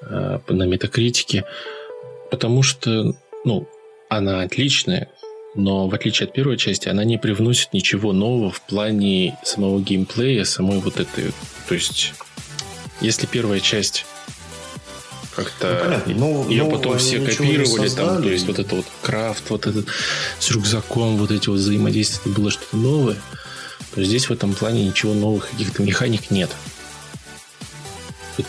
э, 0.02 0.40
на 0.48 0.64
метакритике, 0.64 1.46
потому 2.30 2.62
что, 2.62 3.16
ну, 3.44 3.68
она 4.10 4.42
отличная, 4.42 5.10
но 5.56 5.88
в 5.88 5.94
отличие 5.94 6.28
от 6.28 6.34
первой 6.34 6.58
части, 6.58 6.90
она 6.90 7.04
не 7.04 7.18
привносит 7.18 7.74
ничего 7.74 8.14
нового 8.14 8.52
в 8.52 8.62
плане 8.62 9.38
самого 9.44 9.82
геймплея, 9.82 10.44
самой 10.44 10.80
вот 10.80 11.00
этой... 11.00 11.32
То 11.68 11.76
есть, 11.76 12.14
если 13.02 13.26
первая 13.26 13.60
часть 13.60 14.06
как-то 15.36 16.02
ну, 16.06 16.48
ее 16.50 16.66
потом 16.66 16.98
все 16.98 17.20
копировали, 17.20 17.90
там, 17.90 18.22
то 18.24 18.30
есть 18.30 18.48
вот 18.48 18.60
это 18.60 18.76
вот 18.76 18.86
крафт, 19.02 19.50
вот 19.50 19.68
этот 19.68 19.88
с 20.40 20.52
рюкзаком, 20.52 21.18
вот 21.18 21.32
эти 21.32 21.50
вот 21.50 21.58
взаимодействия, 21.58 22.22
это 22.26 22.30
было 22.30 22.52
что-то 22.52 22.78
новое, 22.78 23.18
то 23.94 24.04
здесь 24.04 24.30
в 24.30 24.32
этом 24.32 24.54
плане 24.54 24.86
ничего 24.86 25.14
новых 25.14 25.50
каких-то 25.50 25.84
механик 25.84 26.32
нет. 26.32 26.52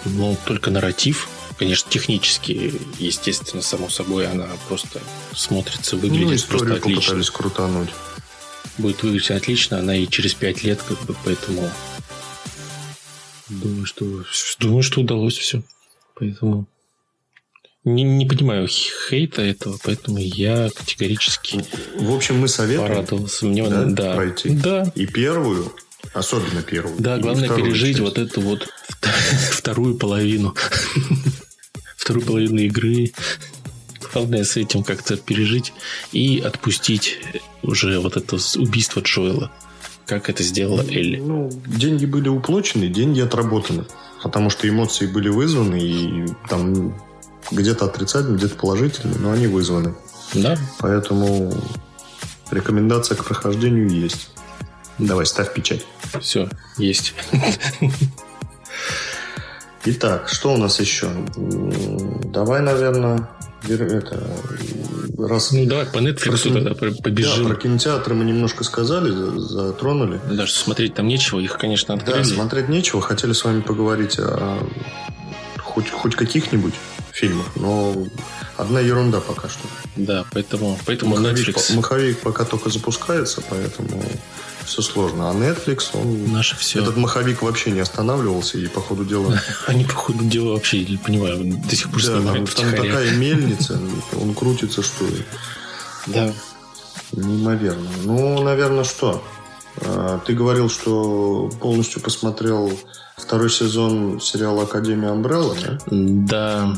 Ну, 0.05 0.37
только 0.45 0.71
нарратив, 0.71 1.29
конечно, 1.59 1.91
технически, 1.91 2.73
естественно, 2.99 3.63
само 3.63 3.89
собой, 3.89 4.27
она 4.27 4.49
просто 4.69 5.01
смотрится, 5.35 5.97
выглядит 5.97 6.43
ну, 6.43 6.49
просто 6.49 6.75
отлично. 6.75 7.01
попытались 7.01 7.31
крутануть. 7.31 7.89
Будет 8.79 9.03
выглядеть 9.03 9.31
отлично, 9.31 9.79
она 9.79 9.97
и 9.97 10.07
через 10.07 10.35
пять 10.35 10.63
лет, 10.63 10.83
как 10.83 11.01
бы, 11.05 11.15
поэтому 11.25 11.71
думаю, 13.49 13.87
что 13.87 14.25
думаю, 14.59 14.83
что 14.83 15.01
удалось 15.01 15.37
все. 15.37 15.63
Поэтому 16.15 16.67
не, 17.85 18.03
не 18.03 18.27
понимаю 18.27 18.67
хейта 18.69 19.43
этого, 19.43 19.79
поэтому 19.83 20.19
я 20.19 20.71
категорически 20.71 21.65
В 21.95 22.13
общем, 22.13 22.41
мы 22.41 22.49
советуем 22.49 22.89
порадовался. 22.89 23.47
Мне 23.47 23.69
да, 23.69 23.85
да, 23.85 24.15
пройти. 24.17 24.51
Да. 24.51 24.93
И 24.97 25.07
первую, 25.07 25.73
особенно 26.13 26.63
первую. 26.63 26.97
Да, 26.99 27.19
главное 27.19 27.49
пережить 27.49 27.99
часть. 27.99 28.01
вот 28.01 28.19
эту 28.19 28.41
вот 28.41 28.69
вторую 29.53 29.97
половину. 29.97 30.55
вторую 32.07 32.25
половину 32.25 32.61
игры. 32.61 33.13
Главное 34.13 34.45
с 34.45 34.57
этим 34.57 34.85
как-то 34.85 35.17
пережить 35.17 35.73
и 36.13 36.39
отпустить 36.39 37.19
уже 37.63 37.99
вот 37.99 38.17
это 38.17 38.37
убийство 38.57 39.01
Джоэла. 39.01 39.51
Как 40.07 40.31
это 40.31 40.45
сделала 40.45 40.83
Элли. 40.83 41.17
Ну, 41.17 41.51
деньги 41.67 42.07
были 42.07 42.29
уплочены, 42.29 42.87
деньги 42.87 43.21
отработаны. 43.21 43.87
Потому 44.23 44.51
что 44.51 44.69
эмоции 44.69 45.07
были 45.07 45.29
вызваны, 45.29 45.81
и 45.81 46.27
там 46.49 46.97
где-то 47.51 47.87
отрицательные, 47.87 48.39
где-то 48.39 48.55
положительные, 48.55 49.19
но 49.19 49.33
они 49.33 49.49
вызваны. 49.49 49.97
Да. 50.33 50.57
Поэтому 50.79 51.53
рекомендация 52.53 53.17
к 53.17 53.25
прохождению 53.25 53.89
есть. 53.89 54.31
Давай, 54.99 55.27
ставь 55.27 55.53
печать. 55.53 55.85
Все, 56.21 56.49
есть. 56.79 57.15
Итак, 59.89 60.29
что 60.29 60.53
у 60.53 60.57
нас 60.57 60.81
еще? 60.81 61.09
Давай, 61.37 62.61
наверное, 62.61 63.29
это, 63.69 64.21
раз... 65.17 65.53
Ну, 65.53 65.65
давай 65.65 65.87
по 65.87 65.99
Netflix 65.99 66.43
про, 66.43 66.61
тогда 66.61 66.75
побежим. 67.03 67.45
Да, 67.45 67.51
про 67.51 67.57
кинотеатры 67.57 68.15
мы 68.17 68.25
немножко 68.25 68.65
сказали, 68.65 69.13
затронули. 69.39 70.21
Даже 70.29 70.53
смотреть 70.53 70.95
там 70.95 71.07
нечего, 71.07 71.39
их, 71.39 71.57
конечно, 71.57 71.95
открыли. 71.95 72.19
Да, 72.19 72.25
смотреть 72.25 72.69
нечего. 72.69 73.01
Хотели 73.01 73.33
с 73.33 73.45
вами 73.45 73.61
поговорить 73.61 74.19
о 74.19 74.59
хоть, 75.63 75.89
хоть 75.91 76.17
каких-нибудь 76.17 76.75
фильмах, 77.13 77.47
но 77.55 77.95
одна 78.57 78.81
ерунда 78.81 79.21
пока 79.21 79.49
что. 79.49 79.69
Да, 79.95 80.25
поэтому, 80.33 80.79
поэтому 80.85 81.17
маховик, 81.17 81.49
Netflix... 81.49 81.77
Маховик 81.77 82.19
пока 82.19 82.45
только 82.45 82.71
запускается, 82.71 83.41
поэтому 83.49 84.03
все 84.67 84.83
сложно. 84.83 85.31
А 85.31 85.35
Netflix, 85.35 85.91
он... 85.95 86.33
Наше 86.33 86.57
все. 86.57 86.83
Этот 86.83 86.97
маховик 86.97 87.43
вообще 87.43 87.71
не 87.71 87.81
останавливался, 87.81 88.59
и 88.59 88.67
по 88.67 88.81
ходу 88.81 89.05
дела... 89.05 89.41
Они 89.67 89.85
по 89.85 89.95
ходу 89.95 90.25
дела 90.25 90.53
вообще, 90.53 90.85
не 90.85 90.97
понимаю, 90.97 91.39
до 91.45 91.77
сих 91.77 91.91
пор 91.91 92.03
да, 92.03 92.21
там, 92.21 92.47
там 92.47 92.71
такая 92.71 93.13
мельница, 93.17 93.81
он 94.21 94.35
крутится, 94.35 94.83
что 94.83 95.05
Да. 96.07 96.33
Неимоверно. 97.13 97.89
Ну, 98.05 98.43
наверное, 98.43 98.85
что? 98.85 99.23
А, 99.79 100.19
ты 100.27 100.35
говорил, 100.35 100.69
что 100.69 101.51
полностью 101.61 102.03
посмотрел 102.03 102.73
второй 103.17 103.51
сезон 103.51 104.21
сериала 104.21 104.65
Академия 104.65 105.09
Амбрелла, 105.09 105.57
да? 105.63 105.79
Да, 105.87 106.77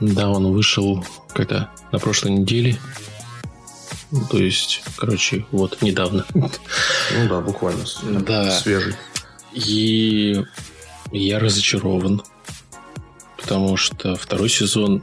да, 0.00 0.28
он 0.30 0.52
вышел 0.52 1.04
когда? 1.32 1.70
На 1.92 1.98
прошлой 1.98 2.32
неделе. 2.32 2.78
Ну, 4.12 4.24
то 4.28 4.38
есть, 4.38 4.82
короче, 4.96 5.46
вот 5.52 5.82
недавно. 5.82 6.26
Ну 6.34 6.48
да, 7.28 7.40
буквально. 7.40 7.84
Да. 8.02 8.50
Свежий. 8.50 8.94
И 9.52 10.42
я 11.12 11.38
разочарован. 11.38 12.22
Потому 13.36 13.76
что 13.76 14.16
второй 14.16 14.48
сезон 14.48 15.02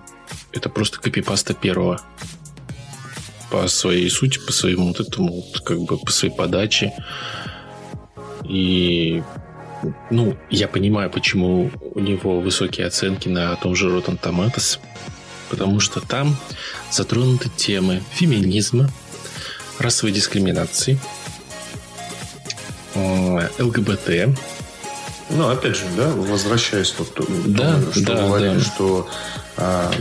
это 0.51 0.69
просто 0.69 0.99
копипаста 0.99 1.53
первого. 1.53 2.01
По 3.49 3.67
своей 3.67 4.09
сути, 4.09 4.39
по 4.39 4.51
своему 4.51 4.89
вот 4.89 4.99
этому, 4.99 5.43
как 5.63 5.79
бы 5.79 5.97
по 5.97 6.11
своей 6.11 6.33
подаче. 6.33 6.93
И 8.43 9.23
ну, 10.09 10.37
я 10.49 10.67
понимаю, 10.67 11.09
почему 11.09 11.71
у 11.79 11.99
него 11.99 12.39
высокие 12.39 12.87
оценки 12.87 13.29
на 13.29 13.55
том 13.55 13.75
же 13.75 13.89
Rotten 13.89 14.19
Tomatoes, 14.19 14.79
потому 15.49 15.79
что 15.79 16.01
там 16.01 16.37
затронуты 16.91 17.49
темы 17.49 18.03
феминизма, 18.11 18.89
расовой 19.79 20.11
дискриминации, 20.11 20.99
э, 22.95 23.49
ЛГБТ. 23.59 24.37
Ну, 25.29 25.49
опять 25.49 25.75
же, 25.75 25.83
да, 25.97 26.09
возвращаясь 26.09 26.93
вот 26.97 27.13
да, 27.45 27.73
тому, 27.73 27.91
что 27.91 28.01
да, 28.01 28.27
говорили, 28.27 28.59
да. 28.59 28.61
что 28.61 29.09
а, 29.57 29.91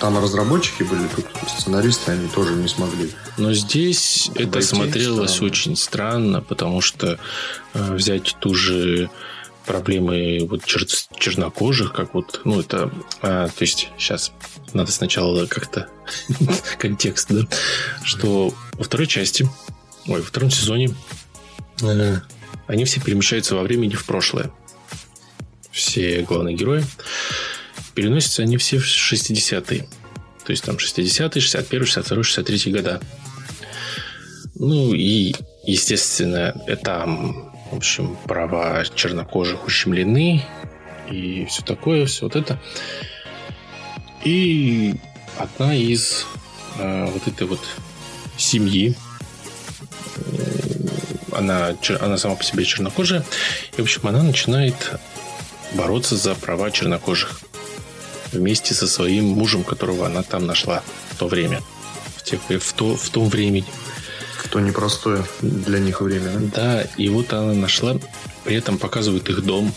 там 0.00 0.22
разработчики 0.22 0.84
были, 0.84 1.06
тут 1.14 1.26
сценаристы, 1.48 2.12
они 2.12 2.28
тоже 2.28 2.54
не 2.54 2.68
смогли. 2.68 3.10
Но 3.36 3.52
здесь 3.52 4.30
это, 4.34 4.58
это 4.58 4.62
смотрелось 4.62 5.32
странно. 5.32 5.46
очень 5.46 5.76
странно, 5.76 6.40
потому 6.40 6.80
что 6.80 7.18
э, 7.74 7.94
взять 7.94 8.36
ту 8.38 8.54
же 8.54 9.10
проблемы 9.66 10.46
вот 10.48 10.64
чер 10.64 10.86
чернокожих, 11.18 11.92
как 11.92 12.14
вот, 12.14 12.40
ну, 12.44 12.60
это, 12.60 12.90
а, 13.22 13.48
то 13.48 13.62
есть, 13.62 13.88
сейчас 13.98 14.32
надо 14.72 14.92
сначала 14.92 15.46
как-то 15.46 15.88
контекст, 16.78 17.28
да, 17.30 17.46
что 18.02 18.54
во 18.72 18.84
второй 18.84 19.06
части, 19.06 19.48
ой, 20.06 20.20
во 20.20 20.26
втором 20.26 20.50
сезоне 20.50 20.94
э, 21.82 22.16
они 22.66 22.84
все 22.84 23.00
перемещаются 23.00 23.54
во 23.54 23.62
времени 23.62 23.94
в 23.94 24.04
прошлое. 24.04 24.50
Все 25.70 26.22
главные 26.22 26.54
герои. 26.54 26.84
Переносятся 27.94 28.42
они 28.42 28.56
все 28.56 28.78
в 28.78 28.84
60-е. 28.84 29.88
То 30.44 30.50
есть 30.50 30.62
там 30.64 30.76
60-е, 30.76 31.40
61 31.40 31.86
62 31.86 32.22
63 32.22 32.72
года. 32.72 33.00
Ну 34.54 34.94
и, 34.94 35.34
естественно, 35.64 36.54
там 36.82 37.53
в 37.70 37.76
общем, 37.76 38.16
права 38.26 38.84
чернокожих 38.94 39.66
ущемлены 39.66 40.42
и 41.10 41.44
все 41.46 41.62
такое, 41.62 42.06
все 42.06 42.24
вот 42.26 42.36
это. 42.36 42.58
И 44.24 44.94
одна 45.38 45.74
из 45.74 46.26
э, 46.78 47.06
вот 47.06 47.26
этой 47.26 47.46
вот 47.46 47.60
семьи, 48.36 48.96
э, 50.16 50.32
она, 51.32 51.76
она 52.00 52.16
сама 52.16 52.36
по 52.36 52.44
себе 52.44 52.64
чернокожая, 52.64 53.24
и, 53.76 53.80
в 53.80 53.84
общем, 53.84 54.06
она 54.06 54.22
начинает 54.22 54.98
бороться 55.74 56.16
за 56.16 56.34
права 56.34 56.70
чернокожих 56.70 57.40
вместе 58.32 58.74
со 58.74 58.86
своим 58.86 59.26
мужем, 59.26 59.64
которого 59.64 60.06
она 60.06 60.22
там 60.22 60.46
нашла 60.46 60.82
в 61.10 61.16
то 61.16 61.28
время, 61.28 61.60
тех, 62.24 62.40
в, 62.48 62.72
то, 62.72 62.96
в 62.96 63.08
том 63.10 63.28
времени. 63.28 63.66
То 64.54 64.60
непростое 64.60 65.24
для 65.42 65.80
них 65.80 66.00
время. 66.00 66.30
Да? 66.30 66.50
да, 66.54 66.82
и 66.96 67.08
вот 67.08 67.32
она 67.32 67.54
нашла, 67.54 67.98
при 68.44 68.54
этом 68.54 68.78
показывает 68.78 69.28
их 69.28 69.44
дом. 69.44 69.74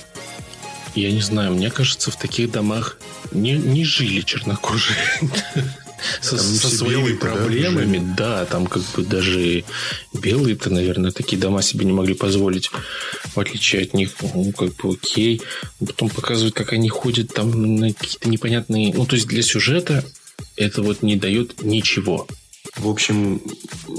Я 0.93 1.11
не 1.11 1.21
знаю, 1.21 1.55
мне 1.55 1.71
кажется, 1.71 2.11
в 2.11 2.15
таких 2.15 2.51
домах 2.51 2.99
не, 3.31 3.53
не 3.53 3.83
жили 3.83 4.21
чернокожие. 4.21 4.95
со, 6.21 6.37
со 6.37 6.69
своими 6.69 7.13
проблемами, 7.13 7.97
да, 8.15 8.41
да, 8.41 8.45
там 8.45 8.67
как 8.67 8.83
бы 8.95 9.03
даже 9.03 9.63
белые-то, 10.13 10.69
наверное, 10.69 11.09
такие 11.09 11.41
дома 11.41 11.63
себе 11.63 11.83
не 11.83 11.93
могли 11.93 12.13
позволить, 12.13 12.69
в 13.33 13.39
отличие 13.39 13.81
от 13.81 13.95
них, 13.95 14.11
ну, 14.21 14.51
как 14.51 14.75
бы 14.75 14.93
окей. 14.93 15.41
Потом 15.79 16.09
показывают, 16.09 16.53
как 16.53 16.71
они 16.71 16.89
ходят 16.89 17.33
там 17.33 17.77
на 17.77 17.93
какие-то 17.93 18.29
непонятные... 18.29 18.93
Ну, 18.93 19.07
то 19.07 19.15
есть 19.15 19.27
для 19.27 19.41
сюжета 19.41 20.05
это 20.55 20.83
вот 20.83 21.01
не 21.01 21.15
дает 21.15 21.63
ничего. 21.63 22.27
В 22.75 22.89
общем, 22.89 23.41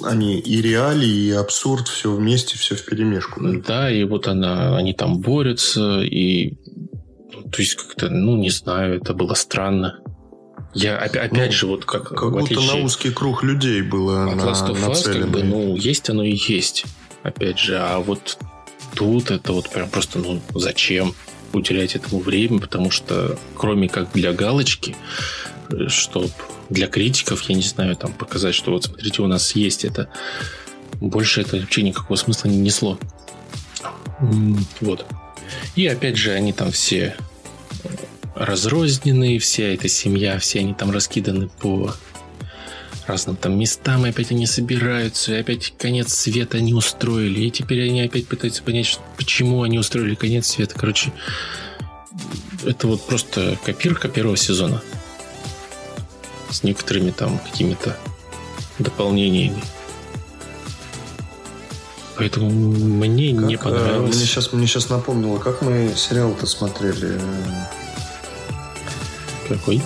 они 0.05 0.39
и 0.39 0.61
реалии, 0.63 1.29
и 1.29 1.31
абсурд, 1.31 1.89
все 1.89 2.13
вместе, 2.13 2.59
все 2.59 2.75
в 2.75 2.85
перемешку. 2.85 3.41
Да, 3.41 3.59
да 3.67 3.91
и 3.91 4.05
вот 4.05 4.29
она, 4.29 4.77
они 4.77 4.93
там 4.93 5.21
борются, 5.21 6.01
и 6.01 6.55
ну, 7.33 7.43
то 7.51 7.63
есть 7.63 7.75
как-то, 7.75 8.09
ну, 8.09 8.37
не 8.37 8.51
знаю, 8.51 8.97
это 8.97 9.15
было 9.15 9.35
странно. 9.35 10.01
Я 10.75 10.99
опять 10.99 11.33
ну, 11.33 11.51
же 11.51 11.67
вот 11.67 11.85
как 11.85 12.11
как 12.11 12.31
будто 12.31 12.61
на 12.61 12.85
узкий 12.85 13.11
круг 13.11 13.43
людей 13.43 13.81
было 13.83 14.31
от 14.31 14.39
Last 14.39 14.71
of 14.71 14.89
Us, 14.89 15.03
как 15.03 15.29
бы, 15.29 15.43
ну 15.43 15.77
есть 15.77 16.11
оно 16.11 16.23
и 16.23 16.37
есть, 16.37 16.85
опять 17.23 17.59
же, 17.59 17.79
а 17.79 17.99
вот 18.01 18.39
тут 18.95 19.31
это 19.31 19.55
вот 19.55 19.71
прям 19.71 19.89
просто 19.89 20.19
ну 20.19 20.41
зачем 20.55 21.15
уделять 21.53 21.97
этому 21.97 22.21
время, 22.21 22.61
потому 22.61 22.91
что 22.91 23.39
кроме 23.57 23.89
как 23.89 24.13
для 24.13 24.33
галочки, 24.33 24.95
чтобы 25.89 26.31
для 26.71 26.87
критиков, 26.87 27.43
я 27.43 27.55
не 27.55 27.63
знаю, 27.63 27.97
там 27.97 28.13
показать, 28.13 28.55
что 28.55 28.73
вот 28.73 28.85
смотрите, 28.85 29.23
у 29.23 29.27
нас 29.27 29.55
есть 29.55 29.85
это, 29.85 30.09
больше 31.01 31.41
это 31.41 31.57
вообще 31.57 31.83
никакого 31.83 32.17
смысла 32.17 32.49
не 32.49 32.59
несло. 32.59 32.99
Вот. 34.81 35.07
И 35.77 35.87
опять 35.87 36.17
же, 36.17 36.33
они 36.33 36.53
там 36.53 36.73
все 36.73 37.17
разрозненные, 38.35 39.39
вся 39.39 39.65
эта 39.65 39.89
семья, 39.89 40.39
все 40.39 40.61
они 40.61 40.75
там 40.75 40.91
раскиданы 40.91 41.49
по 41.49 41.95
разным 43.07 43.37
там 43.37 43.59
местам, 43.59 44.05
и 44.05 44.11
опять 44.11 44.31
они 44.31 44.47
собираются, 44.47 45.35
и 45.35 45.41
опять 45.41 45.73
конец 45.79 46.13
света 46.13 46.59
они 46.59 46.75
устроили, 46.75 47.41
и 47.41 47.51
теперь 47.51 47.89
они 47.89 48.03
опять 48.03 48.29
пытаются 48.29 48.63
понять, 48.63 48.99
почему 49.17 49.63
они 49.63 49.79
устроили 49.79 50.15
конец 50.15 50.49
света. 50.49 50.75
Короче, 50.77 51.13
это 52.67 52.87
вот 52.87 53.07
просто 53.07 53.59
копирка 53.65 54.09
первого 54.09 54.37
сезона 54.37 54.83
с 56.51 56.63
некоторыми 56.63 57.11
там 57.11 57.39
какими-то 57.39 57.97
дополнениями. 58.79 59.63
Поэтому 62.17 62.51
мне 62.51 63.33
как, 63.33 63.45
не 63.45 63.55
э, 63.55 63.59
понравилось. 63.59 64.17
Мне 64.17 64.25
сейчас, 64.25 64.53
мне 64.53 64.67
сейчас 64.67 64.89
напомнило, 64.89 65.39
как 65.39 65.63
мы 65.63 65.93
сериал-то 65.95 66.47
смотрели. 66.47 67.21
Какой? 69.49 69.81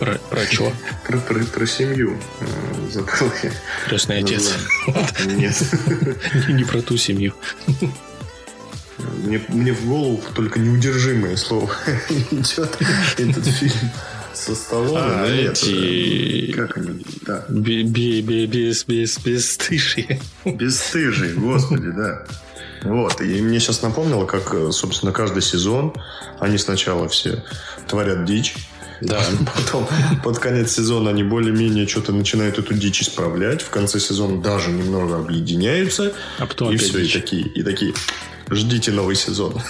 Про, 0.00 0.18
про 0.28 0.44
что? 0.44 0.72
Про, 1.06 1.18
про, 1.18 1.44
про 1.44 1.66
семью. 1.66 2.18
Э, 2.40 2.90
забыл 2.90 3.32
я. 3.44 3.52
Крестный 3.86 4.18
отец. 4.18 4.54
Нет. 5.24 5.54
Не 6.48 6.64
про 6.64 6.82
ту 6.82 6.96
семью. 6.96 7.32
Мне, 8.98 9.40
мне 9.48 9.72
в 9.72 9.86
голову 9.86 10.20
только 10.34 10.58
неудержимое 10.58 11.36
слово 11.36 11.70
идет 12.30 12.76
этот 13.18 13.46
фильм 13.46 13.92
со 14.36 14.54
столом. 14.54 14.96
А, 14.96 15.26
эти... 15.26 16.52
Как 16.52 16.76
они? 16.76 17.04
Да. 17.22 17.44
Без, 17.48 18.84
без, 18.84 19.18
бесстыжие. 19.18 20.20
Бесстыжие, 20.44 21.34
господи, 21.34 21.90
да. 21.90 22.24
Вот, 22.82 23.20
и 23.20 23.40
мне 23.40 23.58
сейчас 23.58 23.82
напомнило, 23.82 24.26
как, 24.26 24.54
собственно, 24.72 25.12
каждый 25.12 25.42
сезон 25.42 25.94
они 26.38 26.58
сначала 26.58 27.08
все 27.08 27.42
творят 27.88 28.24
дичь. 28.24 28.54
Да. 29.00 29.22
Потом 29.56 29.88
под 30.22 30.38
конец 30.38 30.72
сезона 30.72 31.10
они 31.10 31.22
более-менее 31.22 31.86
что-то 31.86 32.12
начинают 32.12 32.58
эту 32.58 32.74
дичь 32.74 33.02
исправлять. 33.02 33.62
В 33.62 33.70
конце 33.70 33.98
сезона 33.98 34.40
даже 34.40 34.70
немного 34.70 35.16
объединяются. 35.18 36.12
А 36.38 36.46
потом 36.46 36.72
и 36.72 36.76
все, 36.76 37.00
дичь. 37.00 37.14
и 37.14 37.20
такие, 37.20 37.46
и 37.48 37.62
такие 37.62 37.94
ждите 38.50 38.92
новый 38.92 39.16
сезон. 39.16 39.60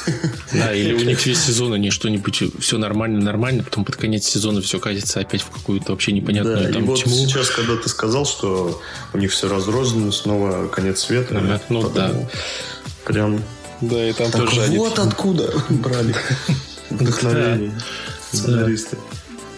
Да, 0.52 0.74
или 0.74 0.94
у 0.94 1.04
них 1.04 1.24
весь 1.24 1.40
сезон 1.40 1.72
они 1.72 1.90
что-нибудь, 1.90 2.42
все 2.60 2.78
нормально, 2.78 3.20
нормально, 3.20 3.62
потом 3.62 3.84
под 3.84 3.96
конец 3.96 4.24
сезона 4.26 4.60
все 4.60 4.78
катится 4.78 5.20
опять 5.20 5.42
в 5.42 5.50
какую-то 5.50 5.92
вообще 5.92 6.12
непонятную 6.12 6.64
да, 6.64 6.72
там 6.72 6.84
и 6.84 6.86
вот 6.86 7.02
тьму. 7.02 7.14
сейчас, 7.14 7.50
когда 7.50 7.76
ты 7.76 7.88
сказал, 7.88 8.26
что 8.26 8.80
у 9.12 9.18
них 9.18 9.32
все 9.32 9.48
разрознено, 9.48 10.12
снова 10.12 10.68
конец 10.68 11.00
света. 11.00 11.34
Ну, 11.34 11.60
ну 11.68 11.90
да. 11.90 12.12
Прям... 13.04 13.42
Да, 13.80 14.08
и 14.08 14.12
там 14.12 14.30
так 14.30 14.42
тоже 14.42 14.62
вот 14.72 14.98
они... 14.98 15.08
откуда 15.08 15.52
брали 15.68 16.14
вдохновение 16.90 17.72
сценаристы. 18.32 18.98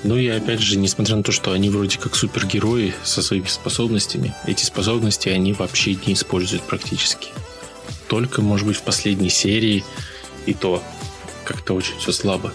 Ну 0.04 0.16
и 0.16 0.28
опять 0.28 0.60
же, 0.60 0.78
несмотря 0.78 1.16
на 1.16 1.22
то, 1.24 1.32
что 1.32 1.52
они 1.52 1.70
вроде 1.70 1.98
как 1.98 2.14
супергерои 2.14 2.94
со 3.02 3.20
своими 3.20 3.46
способностями, 3.46 4.34
эти 4.46 4.64
способности 4.64 5.28
они 5.28 5.52
вообще 5.52 5.96
не 6.06 6.14
используют 6.14 6.62
практически 6.62 7.30
только, 8.08 8.42
может 8.42 8.66
быть, 8.66 8.76
в 8.76 8.82
последней 8.82 9.30
серии, 9.30 9.84
и 10.46 10.54
то 10.54 10.82
как-то 11.44 11.74
очень 11.74 11.98
все 11.98 12.12
слабо. 12.12 12.52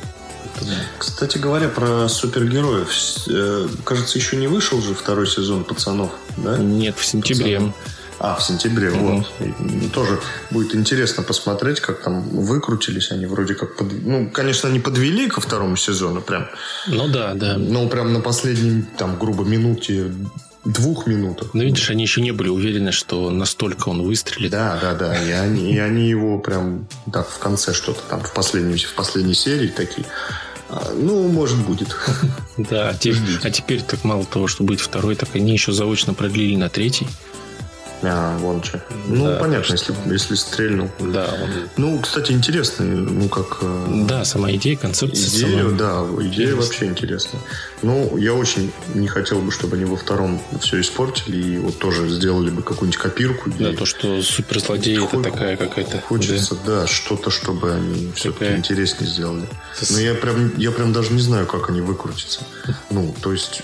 Кстати 0.98 1.38
говоря, 1.38 1.68
про 1.70 2.08
супергероев. 2.08 2.89
Э, 3.28 3.68
кажется, 3.84 4.18
еще 4.18 4.36
не 4.38 4.48
вышел 4.48 4.82
же 4.82 4.94
второй 4.94 5.28
сезон 5.28 5.63
пацанов, 5.63 6.12
да? 6.38 6.58
Нет, 6.58 6.98
в 6.98 7.06
сентябре. 7.06 7.56
Пацанов. 7.56 7.76
А, 8.20 8.36
в 8.36 8.44
сентябре, 8.44 8.92
угу. 8.92 9.26
вот. 9.39 9.50
И 9.60 9.89
тоже 9.89 10.20
будет 10.50 10.76
интересно 10.76 11.24
посмотреть, 11.24 11.82
как 11.82 12.02
там 12.02 12.22
выкрутились 12.22 13.12
они 13.12 13.26
вроде 13.26 13.54
как... 13.54 13.76
Под... 13.76 13.92
Ну, 13.92 14.30
конечно, 14.30 14.70
они 14.70 14.80
подвели 14.80 15.28
ко 15.28 15.42
второму 15.42 15.76
сезону 15.76 16.22
прям. 16.22 16.48
Ну 16.88 17.08
да, 17.10 17.34
да. 17.34 17.58
Но 17.58 17.88
прям 17.89 18.13
на 18.13 18.22
последнем, 18.22 18.88
там, 18.98 19.20
грубо, 19.20 19.44
минуте 19.44 20.12
двух 20.65 21.08
минутах. 21.08 21.54
Ну, 21.54 21.63
видишь, 21.63 21.89
они 21.89 22.04
еще 22.04 22.21
не 22.21 22.32
были 22.32 22.49
уверены, 22.49 22.91
что 22.91 23.30
настолько 23.30 23.89
он 23.89 24.02
выстрелит. 24.02 24.52
Да, 24.52 24.78
да, 24.82 24.93
да. 24.93 25.23
И 25.23 25.32
они, 25.32 25.73
и 25.73 25.78
они 25.78 26.08
его 26.08 26.39
прям 26.39 26.88
так 27.12 27.28
в 27.30 27.39
конце 27.39 27.73
что-то 27.73 28.02
там 28.10 28.21
в 28.21 28.34
последней, 28.34 28.78
в 28.78 28.93
последней 28.95 29.34
серии 29.34 29.67
такие. 29.67 30.06
А, 30.69 30.91
ну, 30.95 31.28
может, 31.28 31.58
будет. 31.58 31.95
Да, 32.56 32.89
а, 32.89 32.93
а 33.43 33.49
теперь 33.49 33.82
так 33.82 34.04
мало 34.04 34.26
того, 34.26 34.47
что 34.47 34.63
будет 34.63 34.80
второй, 34.80 35.15
так 35.15 35.30
они 35.34 35.54
еще 35.54 35.71
заочно 35.71 36.13
продлили 36.13 36.56
на 36.56 36.69
третий. 36.69 37.08
А, 38.04 38.38
вон 38.38 38.62
что. 38.63 38.82
Ну, 39.08 39.28
да, 39.28 39.38
понятно, 39.38 39.74
если, 39.74 39.96
если 40.06 40.36
стрельнул. 40.36 40.89
Да. 41.00 41.28
Он... 41.42 41.50
Ну, 41.78 42.00
кстати, 42.00 42.32
интересно, 42.32 42.86
ну, 42.86 43.30
как... 43.30 43.60
Э, 43.62 44.04
да, 44.08 44.26
сама 44.26 44.52
идея, 44.52 44.76
концепция. 44.76 45.28
Идея, 45.28 45.63
сама... 45.63 45.78
да, 45.78 46.06
идея 46.20 46.28
Интересно. 46.28 46.56
вообще 46.58 46.86
интересная. 46.86 47.42
Ну, 47.82 48.18
я 48.18 48.34
очень 48.34 48.72
не 48.94 49.08
хотел 49.08 49.42
бы, 49.42 49.52
чтобы 49.52 49.78
они 49.78 49.86
во 49.86 49.96
втором 49.96 50.42
все 50.60 50.82
испортили 50.82 51.56
и 51.56 51.58
вот 51.60 51.80
тоже 51.80 52.10
сделали 52.10 52.50
бы 52.50 52.62
какую-нибудь 52.62 53.02
копирку. 53.02 53.50
Да, 53.58 53.74
то, 53.74 53.86
что 53.86 54.22
суперзлодей 54.22 55.04
это 55.04 55.22
такая 55.22 55.56
какая-то... 55.56 56.00
Хочется, 56.02 56.56
да, 56.66 56.82
да 56.82 56.88
что-то, 56.88 57.30
чтобы 57.30 57.74
они 57.74 58.12
все-таки 58.16 58.39
такая... 58.46 58.58
интереснее 58.58 59.10
сделали. 59.10 59.48
Но 59.92 60.00
я 60.00 60.13
прям, 60.13 60.58
я 60.58 60.72
прям 60.72 60.94
даже 60.94 61.13
не 61.13 61.22
знаю, 61.22 61.48
как 61.48 61.70
они 61.70 61.82
выкрутятся. 61.82 62.42
Ну, 62.89 63.16
то 63.22 63.32
есть... 63.32 63.63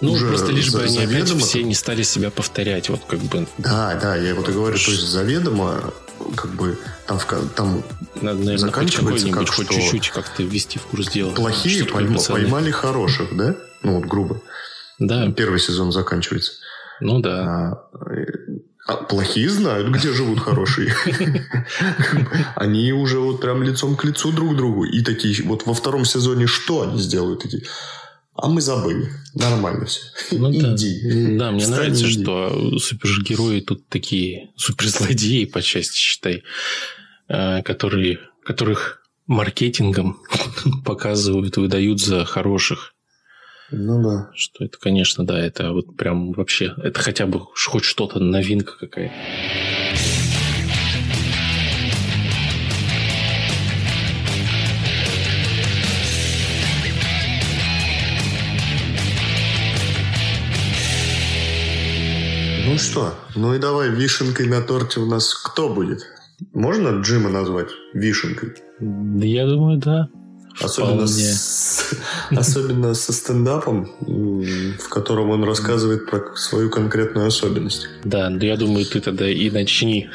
Ну, 0.00 0.12
уже 0.12 0.28
просто 0.28 0.52
лишь 0.52 0.72
бы 0.72 0.82
они 0.82 0.98
опять 0.98 1.28
все 1.28 1.62
не 1.62 1.74
стали 1.74 2.02
себя 2.02 2.30
повторять, 2.30 2.88
вот 2.88 3.02
как 3.06 3.20
бы... 3.20 3.46
Да, 3.58 3.79
да, 3.80 3.94
да, 3.94 4.16
я 4.16 4.34
вот 4.34 4.48
и 4.48 4.52
говорю, 4.52 4.76
то 4.76 4.90
есть 4.90 5.06
заведомо 5.06 5.92
как 6.36 6.50
бы 6.50 6.78
там, 7.06 7.18
там 7.56 7.82
Надо, 8.16 8.38
наверное, 8.38 8.58
заканчивается 8.58 9.30
как 9.30 9.48
хоть 9.48 9.70
чуть-чуть 9.70 10.10
как-то 10.10 10.42
ввести 10.42 10.78
в 10.78 10.82
курс 10.82 11.08
дела. 11.08 11.30
Плохие 11.30 11.86
пойма, 11.86 12.20
поймали 12.28 12.70
хороших, 12.70 13.34
да? 13.34 13.56
Ну 13.82 13.96
вот 13.96 14.04
грубо. 14.04 14.42
Да. 14.98 15.30
Первый 15.32 15.58
сезон 15.60 15.92
заканчивается. 15.92 16.52
Ну 17.00 17.20
да. 17.20 17.88
А, 17.94 18.12
а 18.86 18.96
плохие 18.96 19.48
знают, 19.48 19.88
где 19.88 20.12
живут 20.12 20.40
хорошие. 20.40 20.94
Они 22.56 22.92
уже 22.92 23.18
вот 23.18 23.40
прям 23.40 23.62
лицом 23.62 23.96
к 23.96 24.04
лицу 24.04 24.30
друг 24.30 24.56
другу. 24.56 24.84
И 24.84 25.02
такие, 25.02 25.42
вот 25.44 25.64
во 25.64 25.72
втором 25.72 26.04
сезоне 26.04 26.46
что 26.46 26.82
они 26.82 27.00
сделают? 27.00 27.46
Эти 27.46 27.64
а 28.34 28.48
мы 28.48 28.60
забыли. 28.60 29.10
Нормально 29.34 29.86
все. 29.86 30.00
Ну, 30.32 30.50
иди. 30.52 31.36
Да, 31.36 31.50
мне 31.52 31.60
Встань, 31.60 31.76
нравится, 31.76 32.06
иди. 32.10 32.22
что 32.22 32.78
супергерои 32.78 33.60
тут 33.60 33.88
такие 33.88 34.50
суперзлодеи 34.56 35.44
по 35.44 35.62
части, 35.62 35.96
считай, 35.96 36.42
э, 37.28 37.62
которые, 37.62 38.18
которых 38.44 39.02
маркетингом 39.26 40.20
показывают, 40.84 41.56
выдают 41.56 42.00
за 42.00 42.24
хороших. 42.24 42.94
Ну 43.70 44.02
да. 44.02 44.30
Что 44.34 44.64
это, 44.64 44.78
конечно, 44.78 45.24
да, 45.24 45.38
это 45.38 45.72
вот 45.72 45.96
прям 45.96 46.32
вообще, 46.32 46.74
это 46.82 47.00
хотя 47.00 47.26
бы 47.26 47.40
хоть 47.40 47.84
что-то, 47.84 48.18
новинка 48.18 48.76
какая-то. 48.76 49.14
Ну 63.34 63.54
и 63.54 63.58
давай, 63.58 63.90
вишенкой 63.90 64.46
на 64.46 64.60
торте 64.60 65.00
у 65.00 65.06
нас 65.06 65.34
кто 65.34 65.68
будет? 65.68 66.06
Можно 66.54 67.00
Джима 67.00 67.30
назвать 67.30 67.68
вишенкой? 67.94 68.54
Я 68.80 69.46
думаю, 69.46 69.78
да. 69.78 70.08
Особенно, 70.60 71.06
с, 71.06 71.94
особенно 72.30 72.94
со 72.94 73.12
стендапом, 73.12 73.90
в 74.00 74.88
котором 74.88 75.30
он 75.30 75.44
рассказывает 75.44 76.10
про 76.10 76.34
свою 76.36 76.70
конкретную 76.70 77.28
особенность. 77.28 77.88
Да, 78.04 78.30
да 78.30 78.46
я 78.46 78.56
думаю, 78.56 78.84
ты 78.84 79.00
тогда 79.00 79.28
и 79.28 79.50
начни. 79.50 80.08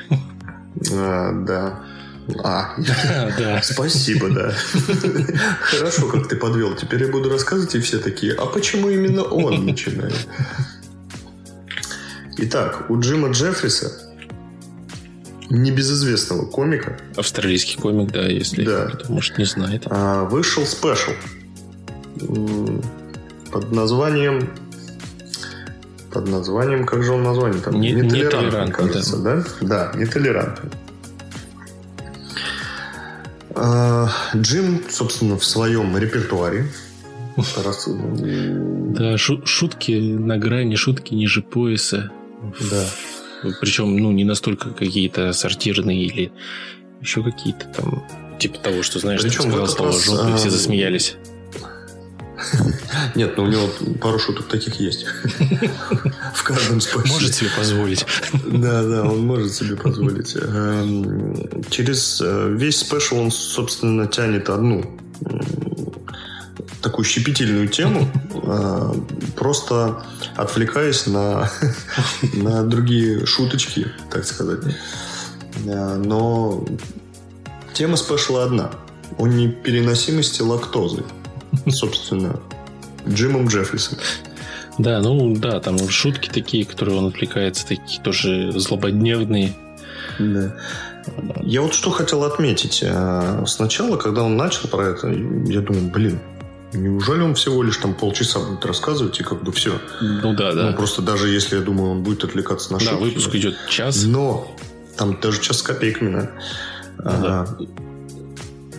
А, 0.91 1.31
да. 1.31 1.79
А, 2.43 2.75
да. 3.39 3.61
Спасибо, 3.63 4.29
да. 4.29 4.53
Хорошо, 5.61 6.07
как 6.07 6.27
ты 6.27 6.35
подвел. 6.35 6.75
Теперь 6.75 7.03
я 7.03 7.11
буду 7.11 7.29
рассказывать, 7.29 7.75
и 7.75 7.79
все 7.79 7.99
такие, 7.99 8.33
а 8.33 8.45
почему 8.45 8.89
именно 8.89 9.23
он 9.23 9.65
начинает? 9.65 10.27
Итак, 12.37 12.85
у 12.89 12.99
Джима 12.99 13.29
Джеффриса 13.29 13.91
небезызвестного 15.49 16.45
комика. 16.45 16.97
Австралийский 17.15 17.77
комик, 17.77 18.11
да, 18.11 18.25
если 18.25 18.65
да. 18.65 18.87
кто, 18.87 19.13
может, 19.13 19.37
не 19.37 19.45
знает. 19.45 19.83
А, 19.85 20.25
вышел 20.25 20.65
спешл 20.65 21.11
под 23.51 23.71
названием 23.71 24.49
под 26.11 26.29
названием, 26.29 26.85
как 26.85 27.03
же 27.03 27.11
он 27.11 27.23
название 27.23 27.61
там? 27.61 27.79
Не, 27.79 27.91
нетолерантный, 27.91 28.73
кажется, 28.73 29.17
да? 29.17 29.43
Да, 29.61 29.91
да 29.91 29.99
нетолерантный. 29.99 30.71
А, 33.53 34.09
Джим, 34.35 34.81
собственно, 34.89 35.37
в 35.37 35.43
своем 35.45 35.97
репертуаре 35.97 36.67
да, 37.37 39.17
шутки 39.17 39.91
на 39.91 40.37
грани, 40.37 40.75
шутки 40.75 41.13
ниже 41.13 41.41
пояса. 41.41 42.11
Да. 42.71 42.85
Причем, 43.59 43.97
ну, 43.97 44.11
не 44.11 44.23
настолько 44.23 44.71
какие-то 44.71 45.33
сортирные 45.33 46.05
или 46.05 46.31
еще 47.01 47.23
какие-то 47.23 47.65
там, 47.67 48.03
типа 48.39 48.57
того, 48.59 48.83
что, 48.83 48.99
знаешь, 48.99 49.21
Причем 49.21 49.43
ты 49.43 49.49
сказал 49.49 49.67
слово 49.67 49.91
жопа, 49.91 50.29
и 50.31 50.35
все 50.35 50.47
а, 50.47 50.51
засмеялись. 50.51 51.15
Нет, 53.15 53.37
ну 53.37 53.43
у 53.43 53.47
него 53.47 53.69
пару 54.01 54.19
шуток 54.19 54.47
таких 54.47 54.79
есть. 54.79 55.05
В 56.33 56.43
каждом 56.43 56.81
спешле. 56.81 57.11
Может 57.11 57.35
себе 57.35 57.49
позволить. 57.55 58.05
Да, 58.45 58.83
да, 58.83 59.03
он 59.03 59.25
может 59.25 59.53
себе 59.53 59.75
позволить. 59.75 60.35
Эм, 60.35 61.63
через 61.69 62.21
э, 62.21 62.55
весь 62.57 62.79
спешл 62.79 63.17
он, 63.19 63.31
собственно, 63.31 64.07
тянет 64.07 64.49
одну 64.49 64.97
такую 66.85 67.03
щепетильную 67.03 67.67
тему, 67.67 68.07
э, 68.43 68.93
просто 69.35 70.03
отвлекаясь 70.35 71.07
на, 71.07 71.49
на 72.33 72.63
другие 72.63 73.25
шуточки, 73.25 73.87
так 74.11 74.23
сказать. 74.23 74.59
Э, 75.65 75.95
но 75.95 76.63
тема 77.73 77.97
спешла 77.97 78.43
одна. 78.43 78.71
О 79.17 79.27
непереносимости 79.27 80.43
лактозы. 80.43 81.03
Собственно, 81.67 82.39
Джимом 83.07 83.47
Джеффрисом. 83.47 83.97
Да, 84.77 85.01
ну 85.01 85.35
да, 85.35 85.59
там 85.59 85.89
шутки 85.89 86.29
такие, 86.29 86.65
которые 86.65 86.99
он 86.99 87.07
отвлекается, 87.07 87.65
такие 87.65 87.99
тоже 88.01 88.51
злободневные. 88.51 89.55
Да. 90.19 90.53
Я 91.41 91.61
вот 91.61 91.73
что 91.73 91.89
хотел 91.89 92.23
отметить. 92.25 92.83
Э, 92.85 93.43
сначала, 93.47 93.97
когда 93.97 94.21
он 94.21 94.37
начал 94.37 94.69
про 94.69 94.89
это, 94.89 95.07
я 95.07 95.61
думаю, 95.61 95.87
блин, 95.89 96.19
Неужели 96.75 97.21
он 97.21 97.35
всего 97.35 97.63
лишь 97.63 97.77
там 97.77 97.93
полчаса 97.93 98.39
будет 98.39 98.65
рассказывать 98.65 99.19
и 99.19 99.23
как 99.23 99.43
бы 99.43 99.51
все? 99.51 99.79
Ну 100.01 100.33
да, 100.33 100.53
да. 100.53 100.71
Ну, 100.71 100.75
просто 100.75 101.01
даже 101.01 101.29
если, 101.29 101.57
я 101.57 101.61
думаю, 101.61 101.91
он 101.91 102.03
будет 102.03 102.23
отвлекаться 102.23 102.73
на 102.73 102.79
шутки. 102.79 102.93
Да, 102.93 102.99
выпуск 102.99 103.35
идет 103.35 103.55
час. 103.69 104.03
Но 104.03 104.55
там 104.97 105.19
даже 105.19 105.41
час 105.41 105.59
с 105.59 105.61
копейками, 105.61 106.11
да. 106.13 106.31
да. 106.97 107.11
А, 107.11 107.57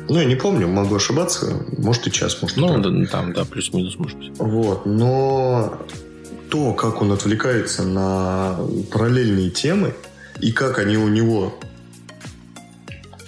ну, 0.09 0.19
я 0.19 0.25
не 0.25 0.37
помню, 0.37 0.69
могу 0.69 0.95
ошибаться. 0.97 1.65
Может 1.77 2.07
и 2.07 2.13
час, 2.13 2.41
может 2.41 2.57
Ну, 2.57 2.79
да, 2.79 3.07
там, 3.11 3.33
да, 3.33 3.45
плюс-минус, 3.45 3.97
может 3.99 4.19
быть. 4.19 4.33
Вот, 4.39 4.87
но 4.87 5.81
то, 6.51 6.73
как 6.75 7.03
он 7.03 7.13
отвлекается 7.13 7.83
на 7.83 8.57
параллельные 8.93 9.51
темы, 9.51 9.95
и 10.41 10.53
как 10.53 10.79
они 10.79 10.97
у 10.97 11.09
него 11.09 11.59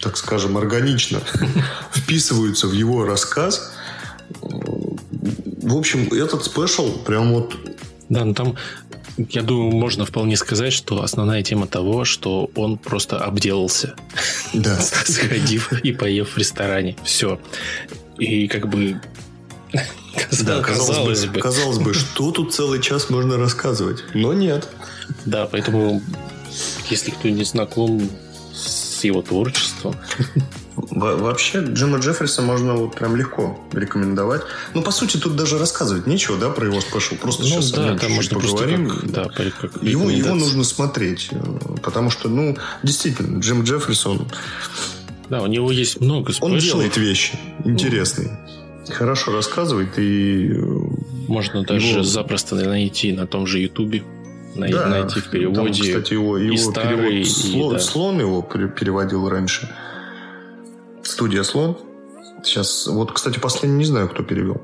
так 0.01 0.17
скажем, 0.17 0.57
органично 0.57 1.21
вписываются 1.93 2.67
в 2.67 2.71
его 2.71 3.05
рассказ, 3.05 3.68
в 4.41 5.77
общем, 5.77 6.07
этот 6.13 6.43
спешл 6.43 6.91
прям 7.05 7.33
вот... 7.33 7.55
Да, 8.09 8.25
ну 8.25 8.33
там, 8.33 8.55
я 9.17 9.41
думаю, 9.41 9.71
можно 9.75 10.05
вполне 10.05 10.37
сказать, 10.37 10.73
что 10.73 11.03
основная 11.03 11.43
тема 11.43 11.67
того, 11.67 12.05
что 12.05 12.49
он 12.55 12.77
просто 12.77 13.19
обделался. 13.19 13.95
Да. 14.53 14.79
Сходив 15.05 15.73
и 15.83 15.91
поев 15.91 16.33
в 16.33 16.37
ресторане. 16.37 16.95
Все. 17.03 17.39
И 18.17 18.47
как 18.47 18.69
бы 18.69 18.99
да, 20.43 20.61
казалось, 20.61 21.25
бы, 21.25 21.39
казалось 21.39 21.77
бы, 21.77 21.93
что 21.93 22.31
тут 22.31 22.53
целый 22.53 22.81
час 22.81 23.09
можно 23.09 23.37
рассказывать, 23.37 24.03
но 24.13 24.33
нет. 24.33 24.67
Да, 25.25 25.47
поэтому, 25.47 26.01
если 26.89 27.11
кто 27.11 27.29
не 27.29 27.43
знаком 27.43 28.09
с 28.53 29.03
его 29.03 29.21
творчеством, 29.21 29.95
Вообще 30.91 31.59
Джима 31.59 31.99
Джеффриса 31.99 32.41
можно 32.41 32.73
вот 32.73 32.95
прям 32.95 33.15
легко 33.15 33.59
рекомендовать. 33.73 34.41
Ну, 34.73 34.81
по 34.81 34.91
сути, 34.91 35.17
тут 35.17 35.35
даже 35.35 35.57
рассказывать 35.57 36.07
нечего, 36.07 36.37
да, 36.37 36.49
про 36.49 36.65
его 36.67 36.81
special. 36.81 37.15
Просто 37.15 37.43
ну, 37.43 37.49
сейчас 37.49 37.71
да, 37.71 37.97
там 37.97 38.11
можно 38.11 38.39
поговорим. 38.39 38.89
Как, 38.89 39.11
да, 39.11 39.25
как 39.25 39.83
его, 39.83 40.09
его 40.09 40.35
нужно 40.35 40.63
смотреть. 40.63 41.31
Потому 41.83 42.09
что, 42.09 42.29
ну, 42.29 42.57
действительно, 42.83 43.39
Джим 43.39 43.63
Джеффрис, 43.63 44.05
он... 44.05 44.27
Да, 45.29 45.41
у 45.41 45.47
него 45.47 45.71
есть 45.71 46.01
много 46.01 46.31
special. 46.31 46.45
Он 46.45 46.57
делает 46.57 46.97
вещи 46.97 47.37
интересные. 47.65 48.39
Ну. 48.87 48.93
Хорошо 48.93 49.31
рассказывает 49.31 49.99
и... 49.99 50.53
Можно 51.27 51.63
даже 51.63 51.87
его... 51.87 52.03
запросто 52.03 52.55
найти 52.55 53.11
на 53.11 53.27
том 53.27 53.45
же 53.45 53.59
Ютубе 53.59 54.03
да, 54.55 54.87
найти 54.87 55.19
в 55.19 55.29
переводе. 55.29 55.55
Там, 55.55 55.71
кстати, 55.71 56.13
его, 56.13 56.37
его 56.37 56.53
и 56.53 56.57
старый, 56.57 56.97
перевод, 56.97 57.13
и, 57.13 57.23
слон, 57.25 57.73
да. 57.73 57.79
слон 57.79 58.19
его 58.19 58.41
переводил 58.41 59.29
раньше. 59.29 59.69
Студия 61.09 61.43
Слон. 61.43 61.77
Сейчас, 62.43 62.87
вот, 62.87 63.11
кстати, 63.11 63.39
последний 63.39 63.79
не 63.79 63.85
знаю, 63.85 64.09
кто 64.09 64.23
перевел. 64.23 64.61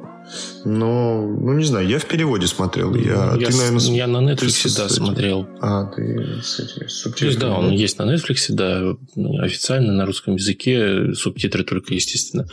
Но, 0.63 1.21
ну, 1.21 1.53
не 1.53 1.65
знаю, 1.65 1.88
я 1.88 1.99
в 1.99 2.05
переводе 2.05 2.47
смотрел. 2.47 2.95
Я, 2.95 3.36
я, 3.38 3.47
ты, 3.47 3.58
наверное, 3.58 3.95
я 3.95 4.08
на 4.08 4.31
Netflix, 4.31 4.75
да, 4.75 4.89
смотрел. 4.89 5.47
А, 5.62 5.86
ты 5.86 6.41
с 6.41 6.60
этими 6.60 6.88
субтитрами. 6.88 7.39
да, 7.39 7.58
он 7.58 7.71
есть 7.71 7.99
на 7.99 8.13
Netflix, 8.13 8.45
да, 8.49 8.95
официально 9.43 9.93
на 9.93 10.05
русском 10.05 10.36
языке, 10.36 11.13
субтитры 11.13 11.63
только, 11.63 11.93
естественно. 11.93 12.47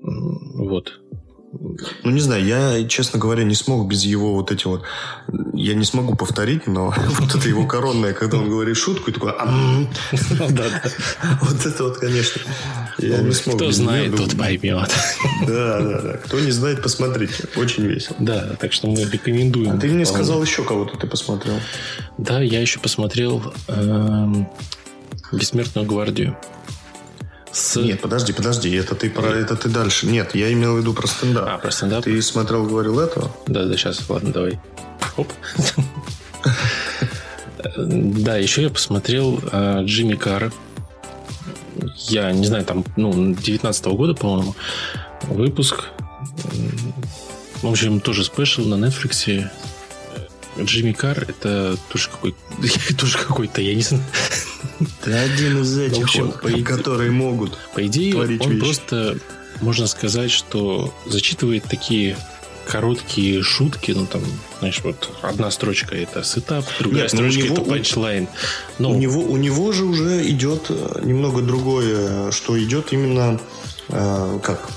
Вот. 0.00 1.00
Ну, 1.50 2.10
не 2.10 2.20
знаю, 2.20 2.44
я, 2.44 2.86
честно 2.88 3.18
говоря, 3.18 3.42
не 3.42 3.54
смог 3.54 3.88
без 3.88 4.04
его 4.04 4.34
вот 4.34 4.50
эти 4.50 4.66
вот... 4.66 4.82
Я 5.54 5.74
не 5.74 5.84
смогу 5.84 6.14
повторить, 6.14 6.66
но 6.66 6.94
вот 7.20 7.34
это 7.34 7.48
его 7.48 7.66
коронное, 7.66 8.12
когда 8.12 8.38
он 8.38 8.50
говорит 8.50 8.76
шутку, 8.76 9.10
и 9.10 9.14
такой... 9.14 9.32
Вот 11.40 11.66
это 11.66 11.84
вот, 11.84 11.98
конечно, 11.98 12.42
я 12.98 13.18
не 13.18 13.32
смог. 13.32 13.56
Кто 13.56 13.72
знает, 13.72 14.16
тот 14.16 14.36
поймет. 14.36 14.90
Да, 15.46 15.80
да, 15.80 16.02
да. 16.02 16.12
Кто 16.18 16.40
не 16.40 16.50
знает, 16.50 16.82
посмотрите. 16.82 17.48
Очень 17.56 17.86
весело. 17.86 18.16
Да, 18.18 18.56
так 18.60 18.72
что 18.72 18.88
мы 18.88 19.04
рекомендуем. 19.04 19.72
А 19.72 19.78
ты 19.78 19.88
мне 19.88 20.04
сказал 20.04 20.42
еще 20.42 20.64
кого-то 20.64 20.98
ты 20.98 21.06
посмотрел. 21.06 21.54
Да, 22.18 22.40
я 22.40 22.60
еще 22.60 22.78
посмотрел 22.78 23.54
эм, 23.68 24.48
«Бессмертную 25.32 25.86
гвардию». 25.86 26.36
С... 27.52 27.76
Нет, 27.76 28.00
подожди, 28.00 28.32
подожди, 28.32 28.74
это 28.74 28.94
ты 28.94 29.10
про 29.10 29.28
это 29.28 29.56
ты 29.56 29.68
дальше. 29.68 30.06
Нет, 30.06 30.34
я 30.34 30.52
имел 30.52 30.76
в 30.76 30.78
виду 30.78 30.92
про 30.92 31.06
стендап. 31.06 31.48
А, 31.48 31.58
про 31.58 31.70
стендап? 31.70 32.04
Ты 32.04 32.20
смотрел, 32.22 32.66
говорил 32.66 33.00
этого? 33.00 33.30
Да, 33.46 33.64
да, 33.64 33.76
сейчас, 33.76 34.08
ладно, 34.08 34.32
давай. 34.32 34.60
Оп. 35.16 35.32
Да, 37.76 38.36
еще 38.36 38.62
я 38.62 38.70
посмотрел 38.70 39.40
э, 39.50 39.82
Джимми 39.82 40.14
Карра. 40.14 40.52
Я 42.06 42.30
не 42.30 42.46
знаю, 42.46 42.64
там, 42.64 42.84
ну, 42.96 43.34
19 43.34 43.86
-го 43.86 43.96
года, 43.96 44.14
по-моему, 44.14 44.54
выпуск. 45.22 45.86
В 47.62 47.66
общем, 47.66 48.00
тоже 48.00 48.24
спешл 48.24 48.62
на 48.62 48.74
Netflix. 48.74 49.48
Джимми 50.60 50.92
Карр 50.92 51.24
это 51.28 51.76
тоже 51.88 52.08
какой 52.08 52.34
тоже 52.98 53.18
какой-то, 53.18 53.60
я 53.60 53.74
не 53.74 53.82
знаю. 53.82 54.04
Ты 55.02 55.12
один 55.12 55.62
из 55.62 55.78
этих, 55.78 55.98
в 55.98 56.02
общем, 56.04 56.26
вот, 56.26 56.40
по 56.40 56.50
которые 56.62 57.10
могут 57.10 57.58
По 57.74 57.86
идее, 57.86 58.16
он 58.16 58.26
вещи. 58.26 58.58
просто, 58.58 59.18
можно 59.60 59.86
сказать, 59.86 60.30
что 60.30 60.94
зачитывает 61.06 61.64
такие 61.64 62.16
короткие 62.66 63.42
шутки, 63.42 63.92
ну 63.92 64.06
там, 64.06 64.22
знаешь, 64.58 64.80
вот 64.84 65.10
одна 65.22 65.50
строчка 65.50 65.96
это 65.96 66.22
setup, 66.22 66.64
другая 66.78 67.02
Нет, 67.02 67.10
строчка 67.10 67.42
него, 67.42 67.54
это 67.56 67.64
punchline. 67.64 68.28
Но... 68.78 68.90
У, 68.90 68.94
него, 68.96 69.22
у 69.22 69.36
него 69.36 69.72
же 69.72 69.84
уже 69.84 70.28
идет 70.28 70.66
э, 70.68 71.00
немного 71.02 71.40
другое, 71.40 72.30
что 72.30 72.62
идет 72.62 72.92
именно 72.92 73.40
э, 73.88 74.38
как 74.42 74.68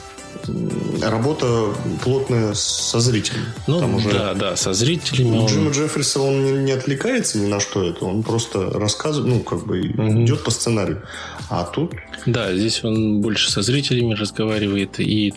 работа 1.01 1.73
плотная 2.03 2.53
со 2.53 2.99
зрителями. 2.99 3.45
Ну, 3.67 3.79
Там 3.79 3.95
уже 3.95 4.09
да, 4.09 4.33
да, 4.33 4.55
со 4.55 4.73
зрителями. 4.73 5.37
Он... 5.37 5.47
Джима 5.47 5.71
Джеффриса 5.71 6.19
он 6.19 6.43
не, 6.43 6.51
не 6.63 6.71
отвлекается 6.71 7.39
ни 7.39 7.47
на 7.47 7.59
что 7.59 7.83
это, 7.83 8.05
он 8.05 8.23
просто 8.23 8.69
рассказывает, 8.71 9.33
ну, 9.33 9.39
как 9.41 9.65
бы 9.65 9.79
угу. 9.81 10.23
идет 10.23 10.43
по 10.43 10.51
сценарию. 10.51 11.03
А 11.49 11.63
тут... 11.63 11.93
Да, 12.25 12.55
здесь 12.55 12.83
он 12.83 13.21
больше 13.21 13.51
со 13.51 13.61
зрителями 13.61 14.13
разговаривает, 14.13 14.99
и 14.99 15.33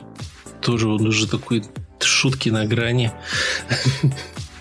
тоже 0.61 0.89
он 0.89 1.07
уже 1.07 1.27
такой 1.27 1.65
шутки 2.01 2.51
на 2.51 2.67
грани. 2.67 3.13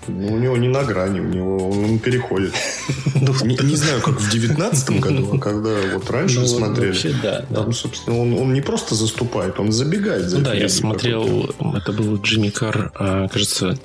Ну, 0.07 0.33
у 0.33 0.37
него 0.37 0.57
не 0.57 0.67
на 0.67 0.83
грани, 0.83 1.19
у 1.19 1.27
него 1.27 1.69
он 1.69 1.99
переходит. 1.99 2.53
Ну, 3.15 3.33
не, 3.45 3.75
знаю, 3.77 4.01
как 4.01 4.19
в 4.19 4.29
девятнадцатом 4.29 4.99
году, 4.99 5.29
а 5.33 5.39
когда 5.39 5.77
вот 5.93 6.09
раньше 6.09 6.41
ну, 6.41 6.45
смотрели. 6.45 6.87
Вообще, 6.87 7.15
да, 7.23 7.45
там, 7.53 7.71
собственно, 7.71 8.19
он, 8.19 8.51
не 8.51 8.59
просто 8.59 8.95
заступает, 8.95 9.61
он 9.61 9.71
забегает 9.71 10.29
за 10.29 10.39
ну, 10.39 10.43
Да, 10.43 10.53
я 10.53 10.67
смотрел, 10.67 11.49
это 11.73 11.93
был 11.93 12.17
Джимми 12.17 12.49
Кар, 12.49 12.91
а, 12.95 13.29
кажется, 13.29 13.79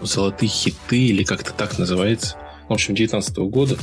«Золотые 0.00 0.48
хиты» 0.48 0.98
или 0.98 1.24
как-то 1.24 1.52
так 1.52 1.78
называется. 1.78 2.36
В 2.68 2.72
общем, 2.72 2.94
19 2.94 3.36
-го 3.36 3.48
года. 3.50 3.76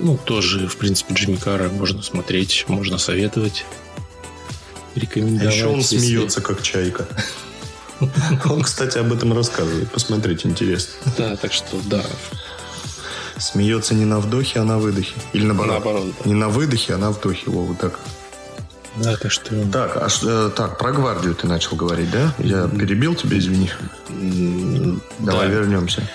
Ну, 0.00 0.18
тоже, 0.22 0.68
в 0.68 0.76
принципе, 0.76 1.14
Джимми 1.14 1.36
Кара 1.36 1.70
можно 1.70 2.02
смотреть, 2.02 2.66
можно 2.68 2.98
советовать, 2.98 3.64
рекомендовать. 4.94 5.54
А 5.54 5.56
еще 5.56 5.66
он 5.66 5.78
если... 5.78 5.98
смеется, 5.98 6.40
как 6.42 6.62
чайка. 6.62 7.06
Он, 8.50 8.62
кстати, 8.62 8.98
об 8.98 9.12
этом 9.12 9.32
рассказывает. 9.32 9.90
Посмотрите, 9.90 10.48
интересно. 10.48 10.92
Да, 11.16 11.36
так 11.36 11.52
что 11.52 11.76
да. 11.84 12.04
Смеется 13.38 13.94
не 13.94 14.04
на 14.04 14.20
вдохе, 14.20 14.60
а 14.60 14.64
на 14.64 14.78
выдохе. 14.78 15.14
Или 15.32 15.46
наоборот. 15.46 15.72
наоборот 15.72 16.14
да. 16.22 16.30
Не 16.30 16.34
на 16.34 16.48
выдохе, 16.48 16.94
а 16.94 16.98
на 16.98 17.10
вдохе. 17.10 17.50
Во, 17.50 17.64
вот 17.64 17.78
так. 17.78 17.98
Да, 18.96 19.16
так 19.16 19.32
что... 19.32 19.50
Так, 19.70 19.96
а, 19.96 20.08
э, 20.22 20.50
так, 20.54 20.78
про 20.78 20.92
гвардию 20.92 21.34
ты 21.34 21.46
начал 21.46 21.76
говорить, 21.76 22.10
да? 22.10 22.34
Я 22.38 22.68
перебил 22.68 23.14
тебя, 23.14 23.38
извини. 23.38 23.70
Давай 25.18 25.48
да. 25.48 25.54
вернемся. 25.54 26.06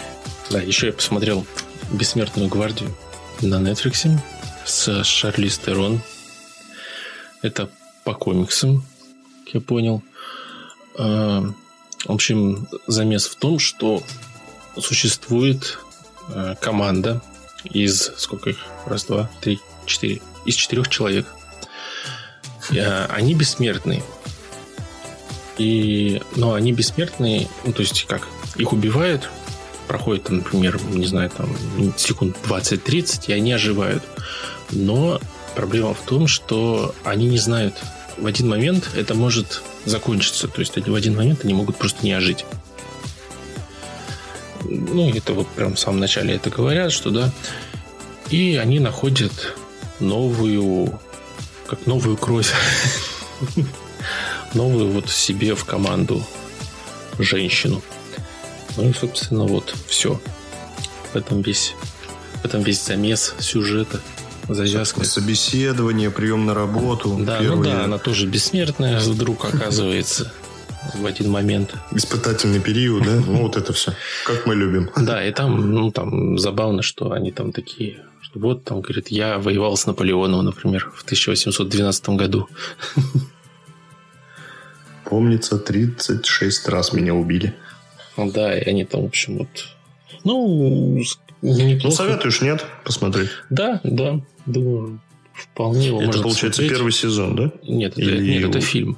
Да, 0.50 0.62
еще 0.62 0.88
я 0.88 0.93
посмотрел 0.93 1.45
«Бессмертную 1.91 2.50
гвардию» 2.50 2.95
на 3.41 3.56
Netflix 3.56 4.08
с 4.65 5.04
Шарли 5.04 5.47
Стерон. 5.47 6.02
Это 7.41 7.69
по 8.04 8.13
комиксам, 8.13 8.86
как 9.45 9.56
я 9.56 9.62
понял. 9.62 10.04
В 12.06 12.12
общем, 12.12 12.68
замес 12.86 13.28
в 13.28 13.36
том, 13.36 13.60
что 13.60 14.04
существует 14.78 15.80
э, 16.30 16.56
команда 16.60 17.22
из 17.64 18.12
сколько 18.18 18.52
их? 18.52 18.58
Раз, 18.86 19.06
два, 19.06 19.30
три, 19.42 19.60
четыре. 19.86 20.22
Из 20.46 20.56
четырех 20.56 20.88
человек. 20.90 21.26
Э, 22.72 23.06
они 23.08 23.34
бессмертные. 23.34 24.04
И, 25.58 26.22
но 26.36 26.54
они 26.54 26.72
бессмертные, 26.72 27.48
ну, 27.66 27.74
то 27.74 27.82
есть 27.82 28.06
как? 28.06 28.28
Их 28.58 28.74
убивают, 28.74 29.30
проходит, 29.88 30.26
там, 30.26 30.38
например, 30.38 30.80
не 30.92 31.08
знаю, 31.08 31.32
там, 31.32 31.50
секунд 31.98 32.38
20-30, 32.48 33.26
и 33.28 33.34
они 33.34 33.54
оживают. 33.54 34.04
Но 34.70 35.20
проблема 35.56 35.94
в 35.94 36.02
том, 36.02 36.28
что 36.28 36.94
они 37.04 37.28
не 37.28 37.40
знают, 37.40 37.76
в 38.18 38.26
один 38.26 38.50
момент 38.50 38.90
это 38.96 39.16
может 39.16 39.62
закончиться. 39.86 40.48
То 40.48 40.62
есть 40.62 40.76
в 40.76 40.96
один 40.96 41.16
момент 41.16 41.44
они 41.44 41.54
могут 41.54 41.78
просто 41.78 42.04
не 42.04 42.14
ожить. 42.14 42.46
Ну, 44.64 45.10
это 45.14 45.34
вот 45.34 45.48
прям 45.50 45.76
в 45.76 45.80
самом 45.80 46.00
начале 46.00 46.36
это 46.36 46.50
говорят, 46.50 46.92
что 46.92 47.12
да. 47.12 47.32
И 48.30 48.58
они 48.58 48.80
находят 48.80 49.56
новую, 50.00 51.00
как 51.68 51.86
новую 51.86 52.18
кровь, 52.18 52.52
новую 54.54 54.92
вот 54.92 55.10
себе 55.10 55.56
в 55.56 55.64
команду 55.64 56.24
женщину. 57.20 57.82
Ну 58.76 58.90
и, 58.90 58.94
собственно, 58.94 59.46
вот 59.46 59.74
все. 59.88 60.20
В 61.14 61.16
этом 61.16 61.42
весь, 61.42 61.74
в 62.42 62.46
этом 62.46 62.62
весь 62.62 62.84
замес 62.84 63.34
сюжета 63.40 64.02
завязка. 64.48 65.04
Собеседование, 65.04 66.12
прием 66.12 66.46
на 66.46 66.54
работу. 66.54 67.18
Да, 67.20 67.40
первые... 67.40 67.58
ну 67.58 67.64
да, 67.64 67.84
она 67.84 67.98
тоже 67.98 68.28
бессмертная 68.28 69.00
вдруг 69.00 69.46
оказывается 69.46 70.32
в 70.94 71.06
один 71.06 71.30
момент. 71.30 71.76
Испытательный 71.92 72.60
период, 72.60 73.04
да? 73.04 73.16
Ну, 73.16 73.42
вот 73.44 73.58
это 73.58 73.74
все. 73.74 73.94
Как 74.26 74.46
мы 74.46 74.56
любим. 74.56 74.90
Да, 74.96 75.26
и 75.26 75.32
там, 75.32 75.72
ну, 75.72 75.92
там 75.92 76.38
забавно, 76.38 76.82
что 76.82 77.12
они 77.12 77.32
там 77.32 77.52
такие, 77.52 78.04
что 78.22 78.40
вот 78.40 78.64
там, 78.64 78.82
говорит, 78.82 79.10
я 79.10 79.38
воевал 79.38 79.76
с 79.76 79.86
Наполеоном, 79.86 80.46
например, 80.46 80.92
в 80.96 81.04
1812 81.04 82.10
году. 82.10 82.48
Помнится, 85.06 85.58
36 85.58 86.68
раз 86.68 86.94
меня 86.94 87.14
убили. 87.14 87.56
Ну 88.18 88.32
да, 88.32 88.58
и 88.58 88.70
они 88.70 88.84
там, 88.86 89.04
в 89.04 89.06
общем, 89.06 89.38
вот... 89.40 89.48
Ну, 90.24 91.02
неплохо. 91.41 91.88
Ну, 91.88 91.91
советуешь, 91.91 92.41
нет? 92.41 92.65
Посмотреть. 92.84 93.30
Да, 93.50 93.80
да. 93.84 94.19
Думаю, 94.45 95.00
вполне 95.34 95.88
его 95.88 96.02
Это, 96.02 96.21
получается, 96.21 96.62
смотреть. 96.62 96.71
первый 96.71 96.91
сезон, 96.91 97.36
да? 97.36 97.52
Нет, 97.63 97.93
это, 97.93 98.02
Или... 98.02 98.39
нет, 98.39 98.50
это 98.50 98.62
фильм. 98.62 98.97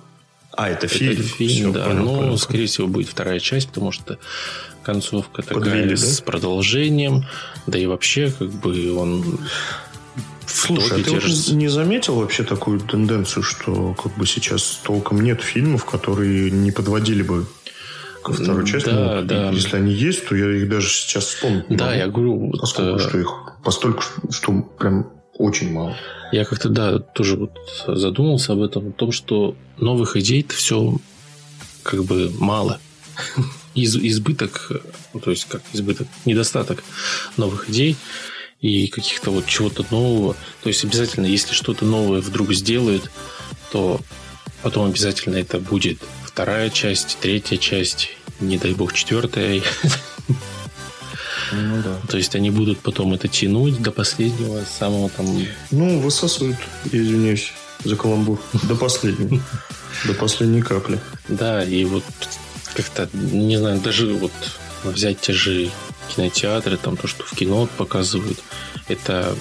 А, 0.52 0.70
это 0.70 0.88
фильм? 0.88 1.14
Это 1.14 1.24
фильм, 1.24 1.72
Все, 1.72 1.72
да. 1.72 1.86
Понял, 1.86 2.04
но, 2.04 2.16
понял. 2.18 2.38
скорее 2.38 2.66
всего, 2.68 2.88
будет 2.88 3.08
вторая 3.08 3.40
часть, 3.40 3.70
потому 3.70 3.92
что 3.92 4.18
концовка 4.84 5.42
такая 5.42 5.60
Подвели, 5.60 5.96
с 5.96 6.20
да? 6.20 6.26
продолжением. 6.26 7.26
Да 7.68 7.78
и 7.78 7.86
вообще, 7.86 8.32
как 8.32 8.50
бы 8.50 8.94
он 8.94 9.40
Слушай, 10.52 11.02
а 11.02 11.04
ты 11.04 11.12
вот 11.12 11.24
не 11.52 11.68
заметил 11.68 12.16
вообще 12.16 12.44
такую 12.44 12.80
тенденцию, 12.80 13.44
что 13.44 13.94
как 13.94 14.16
бы 14.18 14.26
сейчас 14.26 14.82
толком 14.84 15.22
нет 15.22 15.42
фильмов, 15.42 15.86
которые 15.86 16.50
не 16.50 16.72
подводили 16.72 17.22
бы 17.22 17.46
ко 18.30 18.44
второй 18.44 18.66
части? 18.66 18.90
Да, 18.90 19.22
ну, 19.22 19.28
да. 19.28 19.50
Если 19.50 19.76
они 19.76 19.92
есть, 19.92 20.28
то 20.28 20.36
я 20.36 20.50
их 20.56 20.70
даже 20.70 20.90
сейчас 20.90 21.26
вспомню. 21.26 21.66
Да, 21.70 21.94
я 21.94 22.08
говорю... 22.08 22.52
Поскольку, 22.60 22.92
вот, 22.94 23.02
что 23.02 23.18
их 23.20 23.30
постольку, 23.64 24.04
что 24.30 24.62
прям 24.78 25.12
очень 25.34 25.72
мало. 25.72 25.96
Я 26.32 26.46
как-то, 26.46 26.70
да, 26.70 27.00
тоже 27.00 27.38
вот 27.38 27.52
задумался 27.88 28.54
об 28.54 28.62
этом, 28.62 28.90
о 28.90 28.92
том, 28.92 29.12
что 29.12 29.56
новых 29.78 30.16
идей-то 30.16 30.54
все 30.54 30.98
как 31.84 32.04
бы 32.04 32.32
мало. 32.38 32.80
Из, 33.76 33.96
избыток, 33.96 34.72
ну, 35.14 35.20
то 35.20 35.32
есть 35.32 35.46
как 35.46 35.62
избыток, 35.74 36.08
недостаток 36.26 36.84
новых 37.38 37.70
идей 37.70 37.96
и 38.62 38.88
каких-то 38.88 39.32
вот 39.32 39.46
чего-то 39.46 39.86
нового. 39.92 40.36
То 40.64 40.70
есть 40.70 40.84
обязательно, 40.84 41.26
если 41.26 41.54
что-то 41.54 41.86
новое 41.86 42.22
вдруг 42.22 42.52
сделают, 42.54 43.10
то 43.72 44.02
потом 44.64 44.90
обязательно 44.90 45.38
это 45.38 45.60
будет 45.60 46.00
вторая 46.40 46.70
часть, 46.70 47.18
третья 47.22 47.58
часть, 47.58 48.10
не 48.40 48.58
дай 48.58 48.74
бог 48.74 48.94
четвертая. 48.94 49.62
Ну 51.52 51.82
да. 51.82 52.00
То 52.08 52.18
есть 52.18 52.36
они 52.36 52.52
будут 52.52 52.80
потом 52.80 53.14
это 53.14 53.28
тянуть 53.28 53.82
до 53.82 53.92
последнего, 53.92 54.64
самого 54.66 55.10
там... 55.10 55.26
Ну, 55.72 56.00
высасывают, 56.00 56.58
извиняюсь 56.92 57.54
за 57.84 57.96
каламбур, 57.96 58.40
до 58.64 58.76
последнего. 58.76 59.42
До 60.06 60.14
последней 60.14 60.62
капли. 60.62 61.00
Да, 61.28 61.64
и 61.64 61.86
вот 61.86 62.04
как-то, 62.76 63.10
не 63.14 63.58
знаю, 63.58 63.82
даже 63.82 64.14
вот 64.14 64.32
взять 64.84 65.20
те 65.22 65.34
же 65.34 65.72
кинотеатры, 66.16 66.78
там 66.78 66.98
то, 66.98 67.08
что 67.08 67.24
в 67.24 67.36
кино 67.36 67.68
показывают, 67.78 68.40
это 68.88 69.36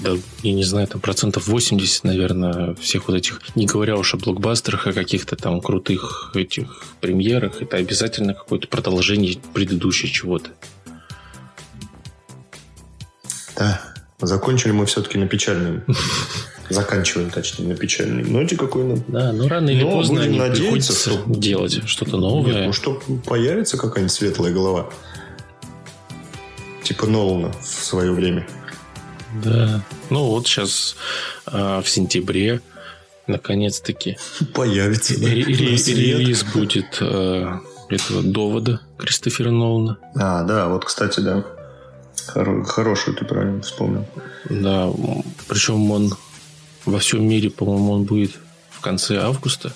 да, 0.00 0.12
я 0.42 0.52
не 0.52 0.64
знаю, 0.64 0.86
там 0.86 1.00
процентов 1.00 1.46
80, 1.48 2.04
наверное, 2.04 2.74
всех 2.74 3.08
вот 3.08 3.16
этих, 3.16 3.40
не 3.54 3.66
говоря 3.66 3.96
уж 3.96 4.14
о 4.14 4.18
блокбастерах, 4.18 4.86
о 4.86 4.92
каких-то 4.92 5.36
там 5.36 5.60
крутых 5.60 6.32
этих 6.34 6.84
премьерах, 7.00 7.62
это 7.62 7.76
обязательно 7.76 8.34
какое-то 8.34 8.68
продолжение 8.68 9.38
предыдущего 9.54 10.10
чего-то. 10.10 10.50
Да, 13.56 13.80
закончили 14.20 14.72
мы 14.72 14.86
все-таки 14.86 15.18
на 15.18 15.26
печальном. 15.26 15.82
Заканчиваем, 16.68 17.30
точнее, 17.30 17.68
на 17.68 17.76
печальной 17.76 18.24
ноте 18.24 18.56
какой-то. 18.56 19.00
Да, 19.06 19.32
но 19.32 19.46
рано 19.46 19.70
или 19.70 19.84
Но 19.84 19.92
поздно 19.92 20.20
будем 20.20 20.36
надеяться, 20.36 20.92
что... 20.92 21.22
делать 21.28 21.80
что-то 21.86 22.16
новое. 22.16 22.52
Нет, 22.52 22.66
ну 22.66 22.72
что 22.72 23.00
появится 23.24 23.78
какая-нибудь 23.78 24.12
светлая 24.12 24.52
голова. 24.52 24.90
Типа 26.82 27.06
Нолана 27.06 27.52
в 27.62 27.84
свое 27.84 28.10
время. 28.10 28.48
Да. 29.44 29.82
Ну 30.10 30.24
вот 30.26 30.46
сейчас 30.46 30.96
э, 31.46 31.80
в 31.84 31.88
сентябре 31.88 32.60
наконец-таки 33.26 34.16
появится. 34.54 35.20
Да, 35.20 35.28
релиз 35.28 36.44
будет 36.44 36.98
э, 37.00 37.58
этого 37.88 38.22
довода 38.22 38.80
Кристофера 38.98 39.50
Нолана. 39.50 39.98
А, 40.14 40.42
да, 40.44 40.68
вот, 40.68 40.84
кстати, 40.84 41.20
да. 41.20 41.44
Хоро- 42.28 42.64
хорошую 42.64 43.16
ты 43.16 43.24
правильно 43.24 43.62
вспомнил. 43.62 44.06
Да, 44.48 44.90
причем 45.48 45.90
он 45.90 46.14
во 46.84 46.98
всем 46.98 47.28
мире, 47.28 47.50
по-моему, 47.50 47.92
он 47.92 48.04
будет 48.04 48.32
в 48.70 48.80
конце 48.80 49.18
августа 49.18 49.72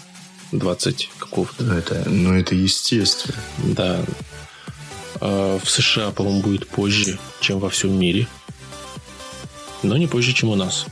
20 0.53 1.11
какого-то. 1.19 1.65
Это, 1.75 2.09
ну, 2.09 2.35
это 2.35 2.55
естественно. 2.55 3.39
Да. 3.59 4.01
А 5.21 5.59
в 5.63 5.69
США, 5.69 6.11
по-моему, 6.11 6.41
будет 6.43 6.67
позже, 6.67 7.19
чем 7.41 7.59
во 7.59 7.69
всем 7.69 7.99
мире 7.99 8.27
но 9.83 9.97
не 9.97 10.07
позже, 10.07 10.33
чем 10.33 10.51
у 10.51 10.55
нас. 10.55 10.87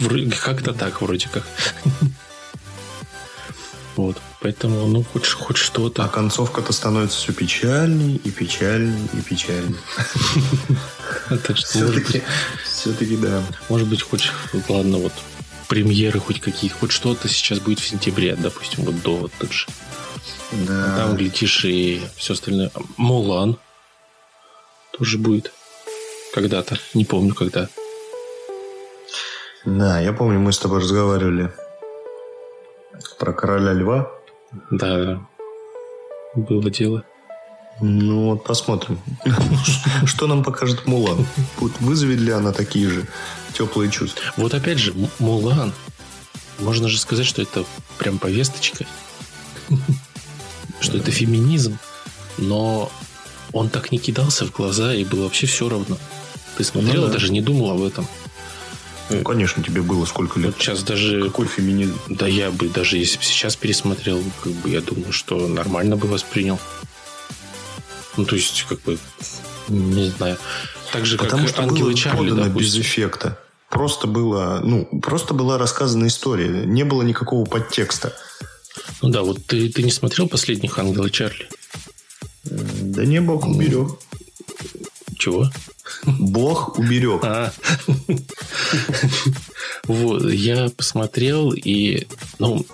Как-то 0.42 0.72
так, 0.72 1.00
вроде 1.02 1.28
как. 1.28 1.46
Вот. 3.96 4.16
Поэтому, 4.40 4.86
ну, 4.88 5.04
хоть, 5.04 5.28
хоть 5.28 5.56
что-то. 5.56 6.04
А 6.04 6.08
концовка-то 6.08 6.72
становится 6.72 7.16
все 7.16 7.32
печальней 7.32 8.16
и 8.24 8.30
печальней 8.30 9.08
и 9.12 9.20
печальней. 9.20 9.76
Быть, 11.30 12.22
все-таки 12.64 13.16
да. 13.16 13.42
Может 13.68 13.88
быть, 13.88 14.02
хоть, 14.02 14.30
ладно, 14.68 14.98
вот 14.98 15.12
премьеры 15.68 16.20
хоть 16.20 16.40
какие-то, 16.40 16.76
хоть 16.76 16.92
что-то 16.92 17.28
сейчас 17.28 17.60
будет 17.60 17.78
в 17.78 17.88
сентябре, 17.88 18.36
допустим, 18.36 18.84
вот 18.84 19.00
до 19.02 19.16
вот 19.16 19.32
так 19.38 19.52
же. 19.52 19.66
Да. 20.52 20.96
Там, 20.96 21.16
глядишь, 21.16 21.64
и 21.64 22.02
все 22.16 22.34
остальное. 22.34 22.70
Мулан 22.96 23.56
тоже 24.98 25.18
будет 25.18 25.52
когда-то. 26.32 26.78
Не 26.94 27.04
помню, 27.04 27.34
когда. 27.34 27.68
Да, 29.64 29.98
я 30.00 30.12
помню, 30.12 30.38
мы 30.38 30.52
с 30.52 30.58
тобой 30.58 30.80
разговаривали 30.80 31.52
про 33.18 33.32
короля 33.32 33.72
льва. 33.72 34.10
Да, 34.70 35.20
было 36.34 36.70
дело. 36.70 37.04
Ну 37.80 38.30
вот 38.30 38.44
посмотрим, 38.44 39.00
что 40.04 40.26
нам 40.26 40.44
покажет 40.44 40.86
Мулан. 40.86 41.26
Вызовет 41.80 42.20
ли 42.20 42.30
она 42.30 42.52
такие 42.52 42.88
же 42.88 43.06
теплые 43.52 43.90
чувства? 43.90 44.22
Вот 44.36 44.54
опять 44.54 44.78
же, 44.78 44.94
Мулан. 45.18 45.72
Можно 46.60 46.88
же 46.88 46.98
сказать, 47.00 47.26
что 47.26 47.42
это 47.42 47.64
прям 47.98 48.18
повесточка. 48.18 48.84
Что 50.80 50.98
это 50.98 51.10
феминизм. 51.10 51.78
Но 52.38 52.92
он 53.52 53.68
так 53.70 53.90
не 53.90 53.98
кидался 53.98 54.44
в 54.46 54.52
глаза 54.52 54.94
и 54.94 55.04
было 55.04 55.24
вообще 55.24 55.46
все 55.46 55.68
равно. 55.68 55.96
Ты 56.56 56.62
смотрел, 56.64 57.02
Ну 57.02 57.06
да. 57.08 57.14
даже 57.14 57.32
не 57.32 57.40
думал 57.40 57.70
об 57.72 57.82
этом. 57.82 58.06
Ну, 59.10 59.22
конечно, 59.22 59.62
тебе 59.62 59.82
было 59.82 60.04
сколько 60.06 60.38
лет. 60.40 60.54
Вот 60.54 60.62
сейчас 60.62 60.82
даже... 60.82 61.22
Какой 61.24 61.46
феминизм? 61.46 61.98
Да 62.08 62.26
я 62.26 62.50
бы 62.50 62.68
даже 62.68 62.96
если 62.96 63.18
бы 63.18 63.24
сейчас 63.24 63.54
пересмотрел, 63.56 64.22
как 64.42 64.52
бы 64.52 64.70
я 64.70 64.80
думаю, 64.80 65.12
что 65.12 65.46
нормально 65.46 65.96
бы 65.96 66.08
воспринял. 66.08 66.58
Ну, 68.16 68.24
то 68.24 68.36
есть, 68.36 68.64
как 68.68 68.80
бы, 68.82 68.98
не 69.68 70.08
знаю. 70.10 70.38
Так 70.92 71.04
же, 71.04 71.18
Потому 71.18 71.42
как 71.42 71.52
что 71.54 71.62
Ангелы 71.62 71.90
было 71.90 71.94
Чарли, 71.94 72.18
подано 72.30 72.44
допустим. 72.44 72.80
без 72.80 72.86
эффекта. 72.86 73.38
Просто 73.68 74.06
было, 74.06 74.60
ну, 74.62 74.86
просто 75.00 75.34
была 75.34 75.58
рассказана 75.58 76.06
история. 76.06 76.64
Не 76.64 76.84
было 76.84 77.02
никакого 77.02 77.44
подтекста. 77.44 78.14
Ну 79.02 79.08
да, 79.08 79.22
вот 79.22 79.44
ты, 79.46 79.68
ты 79.68 79.82
не 79.82 79.90
смотрел 79.90 80.28
последних 80.28 80.78
Ангела 80.78 81.10
Чарли? 81.10 81.48
Да 82.44 83.04
не 83.04 83.20
Бог 83.20 83.46
уберег. 83.46 83.88
Чего? 85.18 85.50
Бог 86.06 86.78
уберег. 86.78 87.24
А. 87.24 87.52
Вот, 89.86 90.30
я 90.32 90.70
посмотрел, 90.70 91.52
и, 91.52 92.06
ну, 92.38 92.64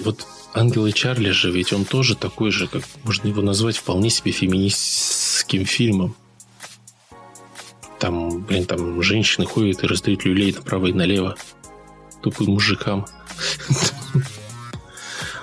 вот 0.00 0.26
Ангелы 0.54 0.92
Чарли 0.92 1.30
же, 1.30 1.50
ведь 1.50 1.72
он 1.72 1.84
тоже 1.84 2.16
такой 2.16 2.50
же, 2.50 2.68
как 2.68 2.82
можно 3.02 3.28
его 3.28 3.42
назвать 3.42 3.76
вполне 3.76 4.08
себе 4.08 4.32
феминистским 4.32 5.66
фильмом. 5.66 6.14
Там, 7.98 8.42
блин, 8.42 8.64
там 8.64 9.02
женщины 9.02 9.46
ходят 9.46 9.82
и 9.82 9.86
раздают 9.86 10.24
люлей 10.24 10.52
направо 10.52 10.86
и 10.86 10.92
налево. 10.92 11.36
Тупым 12.22 12.52
мужикам. 12.52 13.06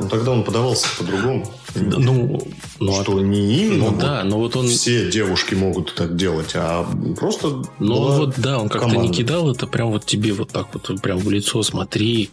Ну, 0.01 0.09
тогда 0.09 0.31
он 0.31 0.43
подавался 0.43 0.87
по-другому. 0.97 1.45
Да, 1.75 1.97
Ну, 1.99 2.41
ну, 2.79 2.99
а- 2.99 3.03
что 3.03 3.19
не 3.19 3.63
именно 3.63 3.77
ну 3.77 3.89
вот 3.91 3.99
да, 3.99 4.23
но 4.23 4.37
вот 4.37 4.55
он... 4.55 4.67
все 4.67 5.09
девушки 5.09 5.53
могут 5.53 5.93
так 5.95 6.15
делать, 6.15 6.51
а 6.55 6.85
просто 7.17 7.63
Ну 7.79 8.17
вот 8.17 8.35
да, 8.37 8.59
он 8.59 8.69
как-то 8.69 8.95
не 8.95 9.11
кидал 9.11 9.51
это 9.51 9.67
прям 9.67 9.91
вот 9.91 10.05
тебе 10.05 10.33
вот 10.33 10.51
так 10.51 10.67
вот 10.73 11.01
прям 11.01 11.17
в 11.19 11.29
лицо 11.29 11.63
смотри. 11.63 12.29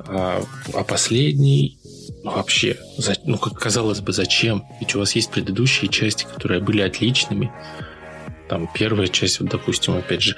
А, 0.00 0.42
а 0.72 0.84
последний 0.84 1.78
ну, 2.22 2.32
вообще, 2.32 2.78
за- 2.98 3.16
ну 3.24 3.38
как 3.38 3.58
казалось 3.58 4.00
бы, 4.00 4.12
зачем? 4.12 4.64
Ведь 4.80 4.94
у 4.94 4.98
вас 4.98 5.14
есть 5.14 5.30
предыдущие 5.30 5.88
части, 5.90 6.24
которые 6.24 6.60
были 6.60 6.82
отличными. 6.82 7.50
Там 8.48 8.68
первая 8.72 9.08
часть, 9.08 9.40
вот, 9.40 9.48
допустим, 9.48 9.94
опять 9.94 10.22
же, 10.22 10.36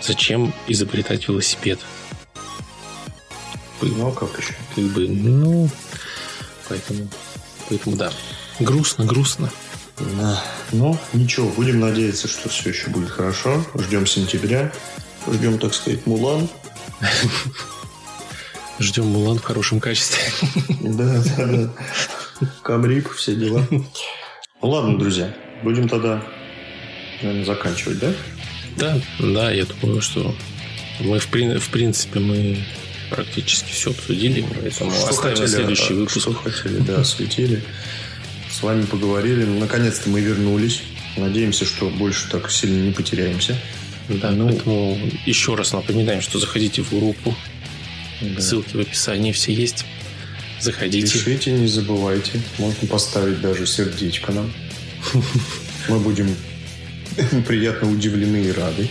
зачем 0.00 0.54
изобретать 0.68 1.28
велосипед? 1.28 1.80
Ну, 3.82 4.08
а 4.08 4.12
как 4.12 4.38
еще? 4.38 4.54
Как 4.74 4.84
бы, 4.84 5.08
ну, 5.08 5.68
поэтому, 6.68 7.08
поэтому 7.68 7.96
да. 7.96 8.12
Грустно, 8.60 9.04
грустно. 9.04 9.50
Да. 9.98 10.42
Ну, 10.72 10.98
ничего, 11.12 11.48
будем 11.48 11.80
надеяться, 11.80 12.28
что 12.28 12.48
все 12.48 12.70
еще 12.70 12.90
будет 12.90 13.10
хорошо. 13.10 13.64
Ждем 13.76 14.06
сентября. 14.06 14.72
Ждем, 15.30 15.58
так 15.58 15.74
сказать, 15.74 16.06
Мулан. 16.06 16.48
Ждем 18.78 19.06
Мулан 19.06 19.38
в 19.38 19.44
хорошем 19.44 19.80
качестве. 19.80 20.22
Да, 20.80 21.22
да, 21.36 21.46
да. 21.46 21.70
Камрип, 22.62 23.10
все 23.12 23.34
дела. 23.34 23.66
Ну, 23.70 23.84
ладно, 24.62 24.98
друзья, 24.98 25.34
будем 25.62 25.88
тогда, 25.88 26.22
наверное, 27.20 27.44
заканчивать, 27.44 27.98
да? 27.98 28.12
Да, 28.76 29.00
да, 29.18 29.50
я 29.50 29.64
думаю, 29.64 30.00
что 30.00 30.34
мы 31.00 31.18
в, 31.18 31.26
в 31.26 31.70
принципе 31.70 32.20
мы 32.20 32.64
практически 33.10 33.70
все 33.72 33.90
обсудили, 33.90 34.44
поэтому 34.60 34.90
Что 34.90 35.08
оставим 35.08 35.36
хотели, 35.36 35.46
следующий 35.46 35.92
а, 35.92 35.96
выпуск. 35.96 36.20
Что 36.20 36.34
хотели, 36.34 36.78
да, 36.78 37.00
осветили. 37.00 37.62
С 38.50 38.62
вами 38.62 38.84
поговорили. 38.84 39.44
Ну, 39.44 39.58
Наконец-то 39.58 40.08
мы 40.10 40.20
вернулись. 40.20 40.82
Надеемся, 41.16 41.64
что 41.64 41.88
больше 41.90 42.28
так 42.30 42.50
сильно 42.50 42.82
не 42.86 42.92
потеряемся. 42.92 43.56
Да, 44.08 44.30
Ну. 44.30 44.48
поэтому 44.48 44.98
еще 45.26 45.54
раз 45.54 45.72
напоминаем, 45.72 46.20
что 46.20 46.38
заходите 46.38 46.82
в 46.82 46.90
группу, 46.90 47.34
Да. 48.20 48.40
ссылки 48.40 48.76
в 48.76 48.80
описании 48.80 49.32
все 49.32 49.52
есть. 49.52 49.84
Заходите. 50.60 51.06
Пишите, 51.12 51.52
не 51.52 51.68
забывайте. 51.68 52.40
Можно 52.58 52.88
поставить 52.88 53.40
даже 53.40 53.66
сердечко 53.66 54.32
нам. 54.32 54.52
Мы 55.88 55.98
будем 56.00 56.34
приятно 57.46 57.90
удивлены 57.90 58.44
и 58.44 58.52
рады. 58.52 58.88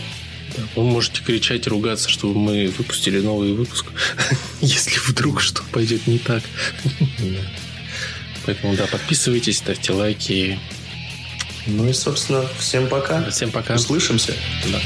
Вы 0.76 0.84
можете 0.84 1.22
кричать 1.22 1.66
ругаться, 1.66 2.08
чтобы 2.08 2.38
мы 2.38 2.72
выпустили 2.76 3.20
новый 3.20 3.52
выпуск, 3.52 3.86
если 4.60 4.98
вдруг 5.00 5.40
что 5.40 5.62
пойдет 5.72 6.06
не 6.06 6.18
так. 6.18 6.42
Поэтому 8.46 8.76
да, 8.76 8.86
подписывайтесь, 8.86 9.58
ставьте 9.58 9.92
лайки. 9.92 10.58
Ну 11.66 11.88
и, 11.88 11.92
собственно, 11.92 12.44
всем 12.58 12.88
пока. 12.88 13.30
Всем 13.30 13.50
пока. 13.50 13.74
Услышимся. 13.74 14.32
Да. 14.72 14.80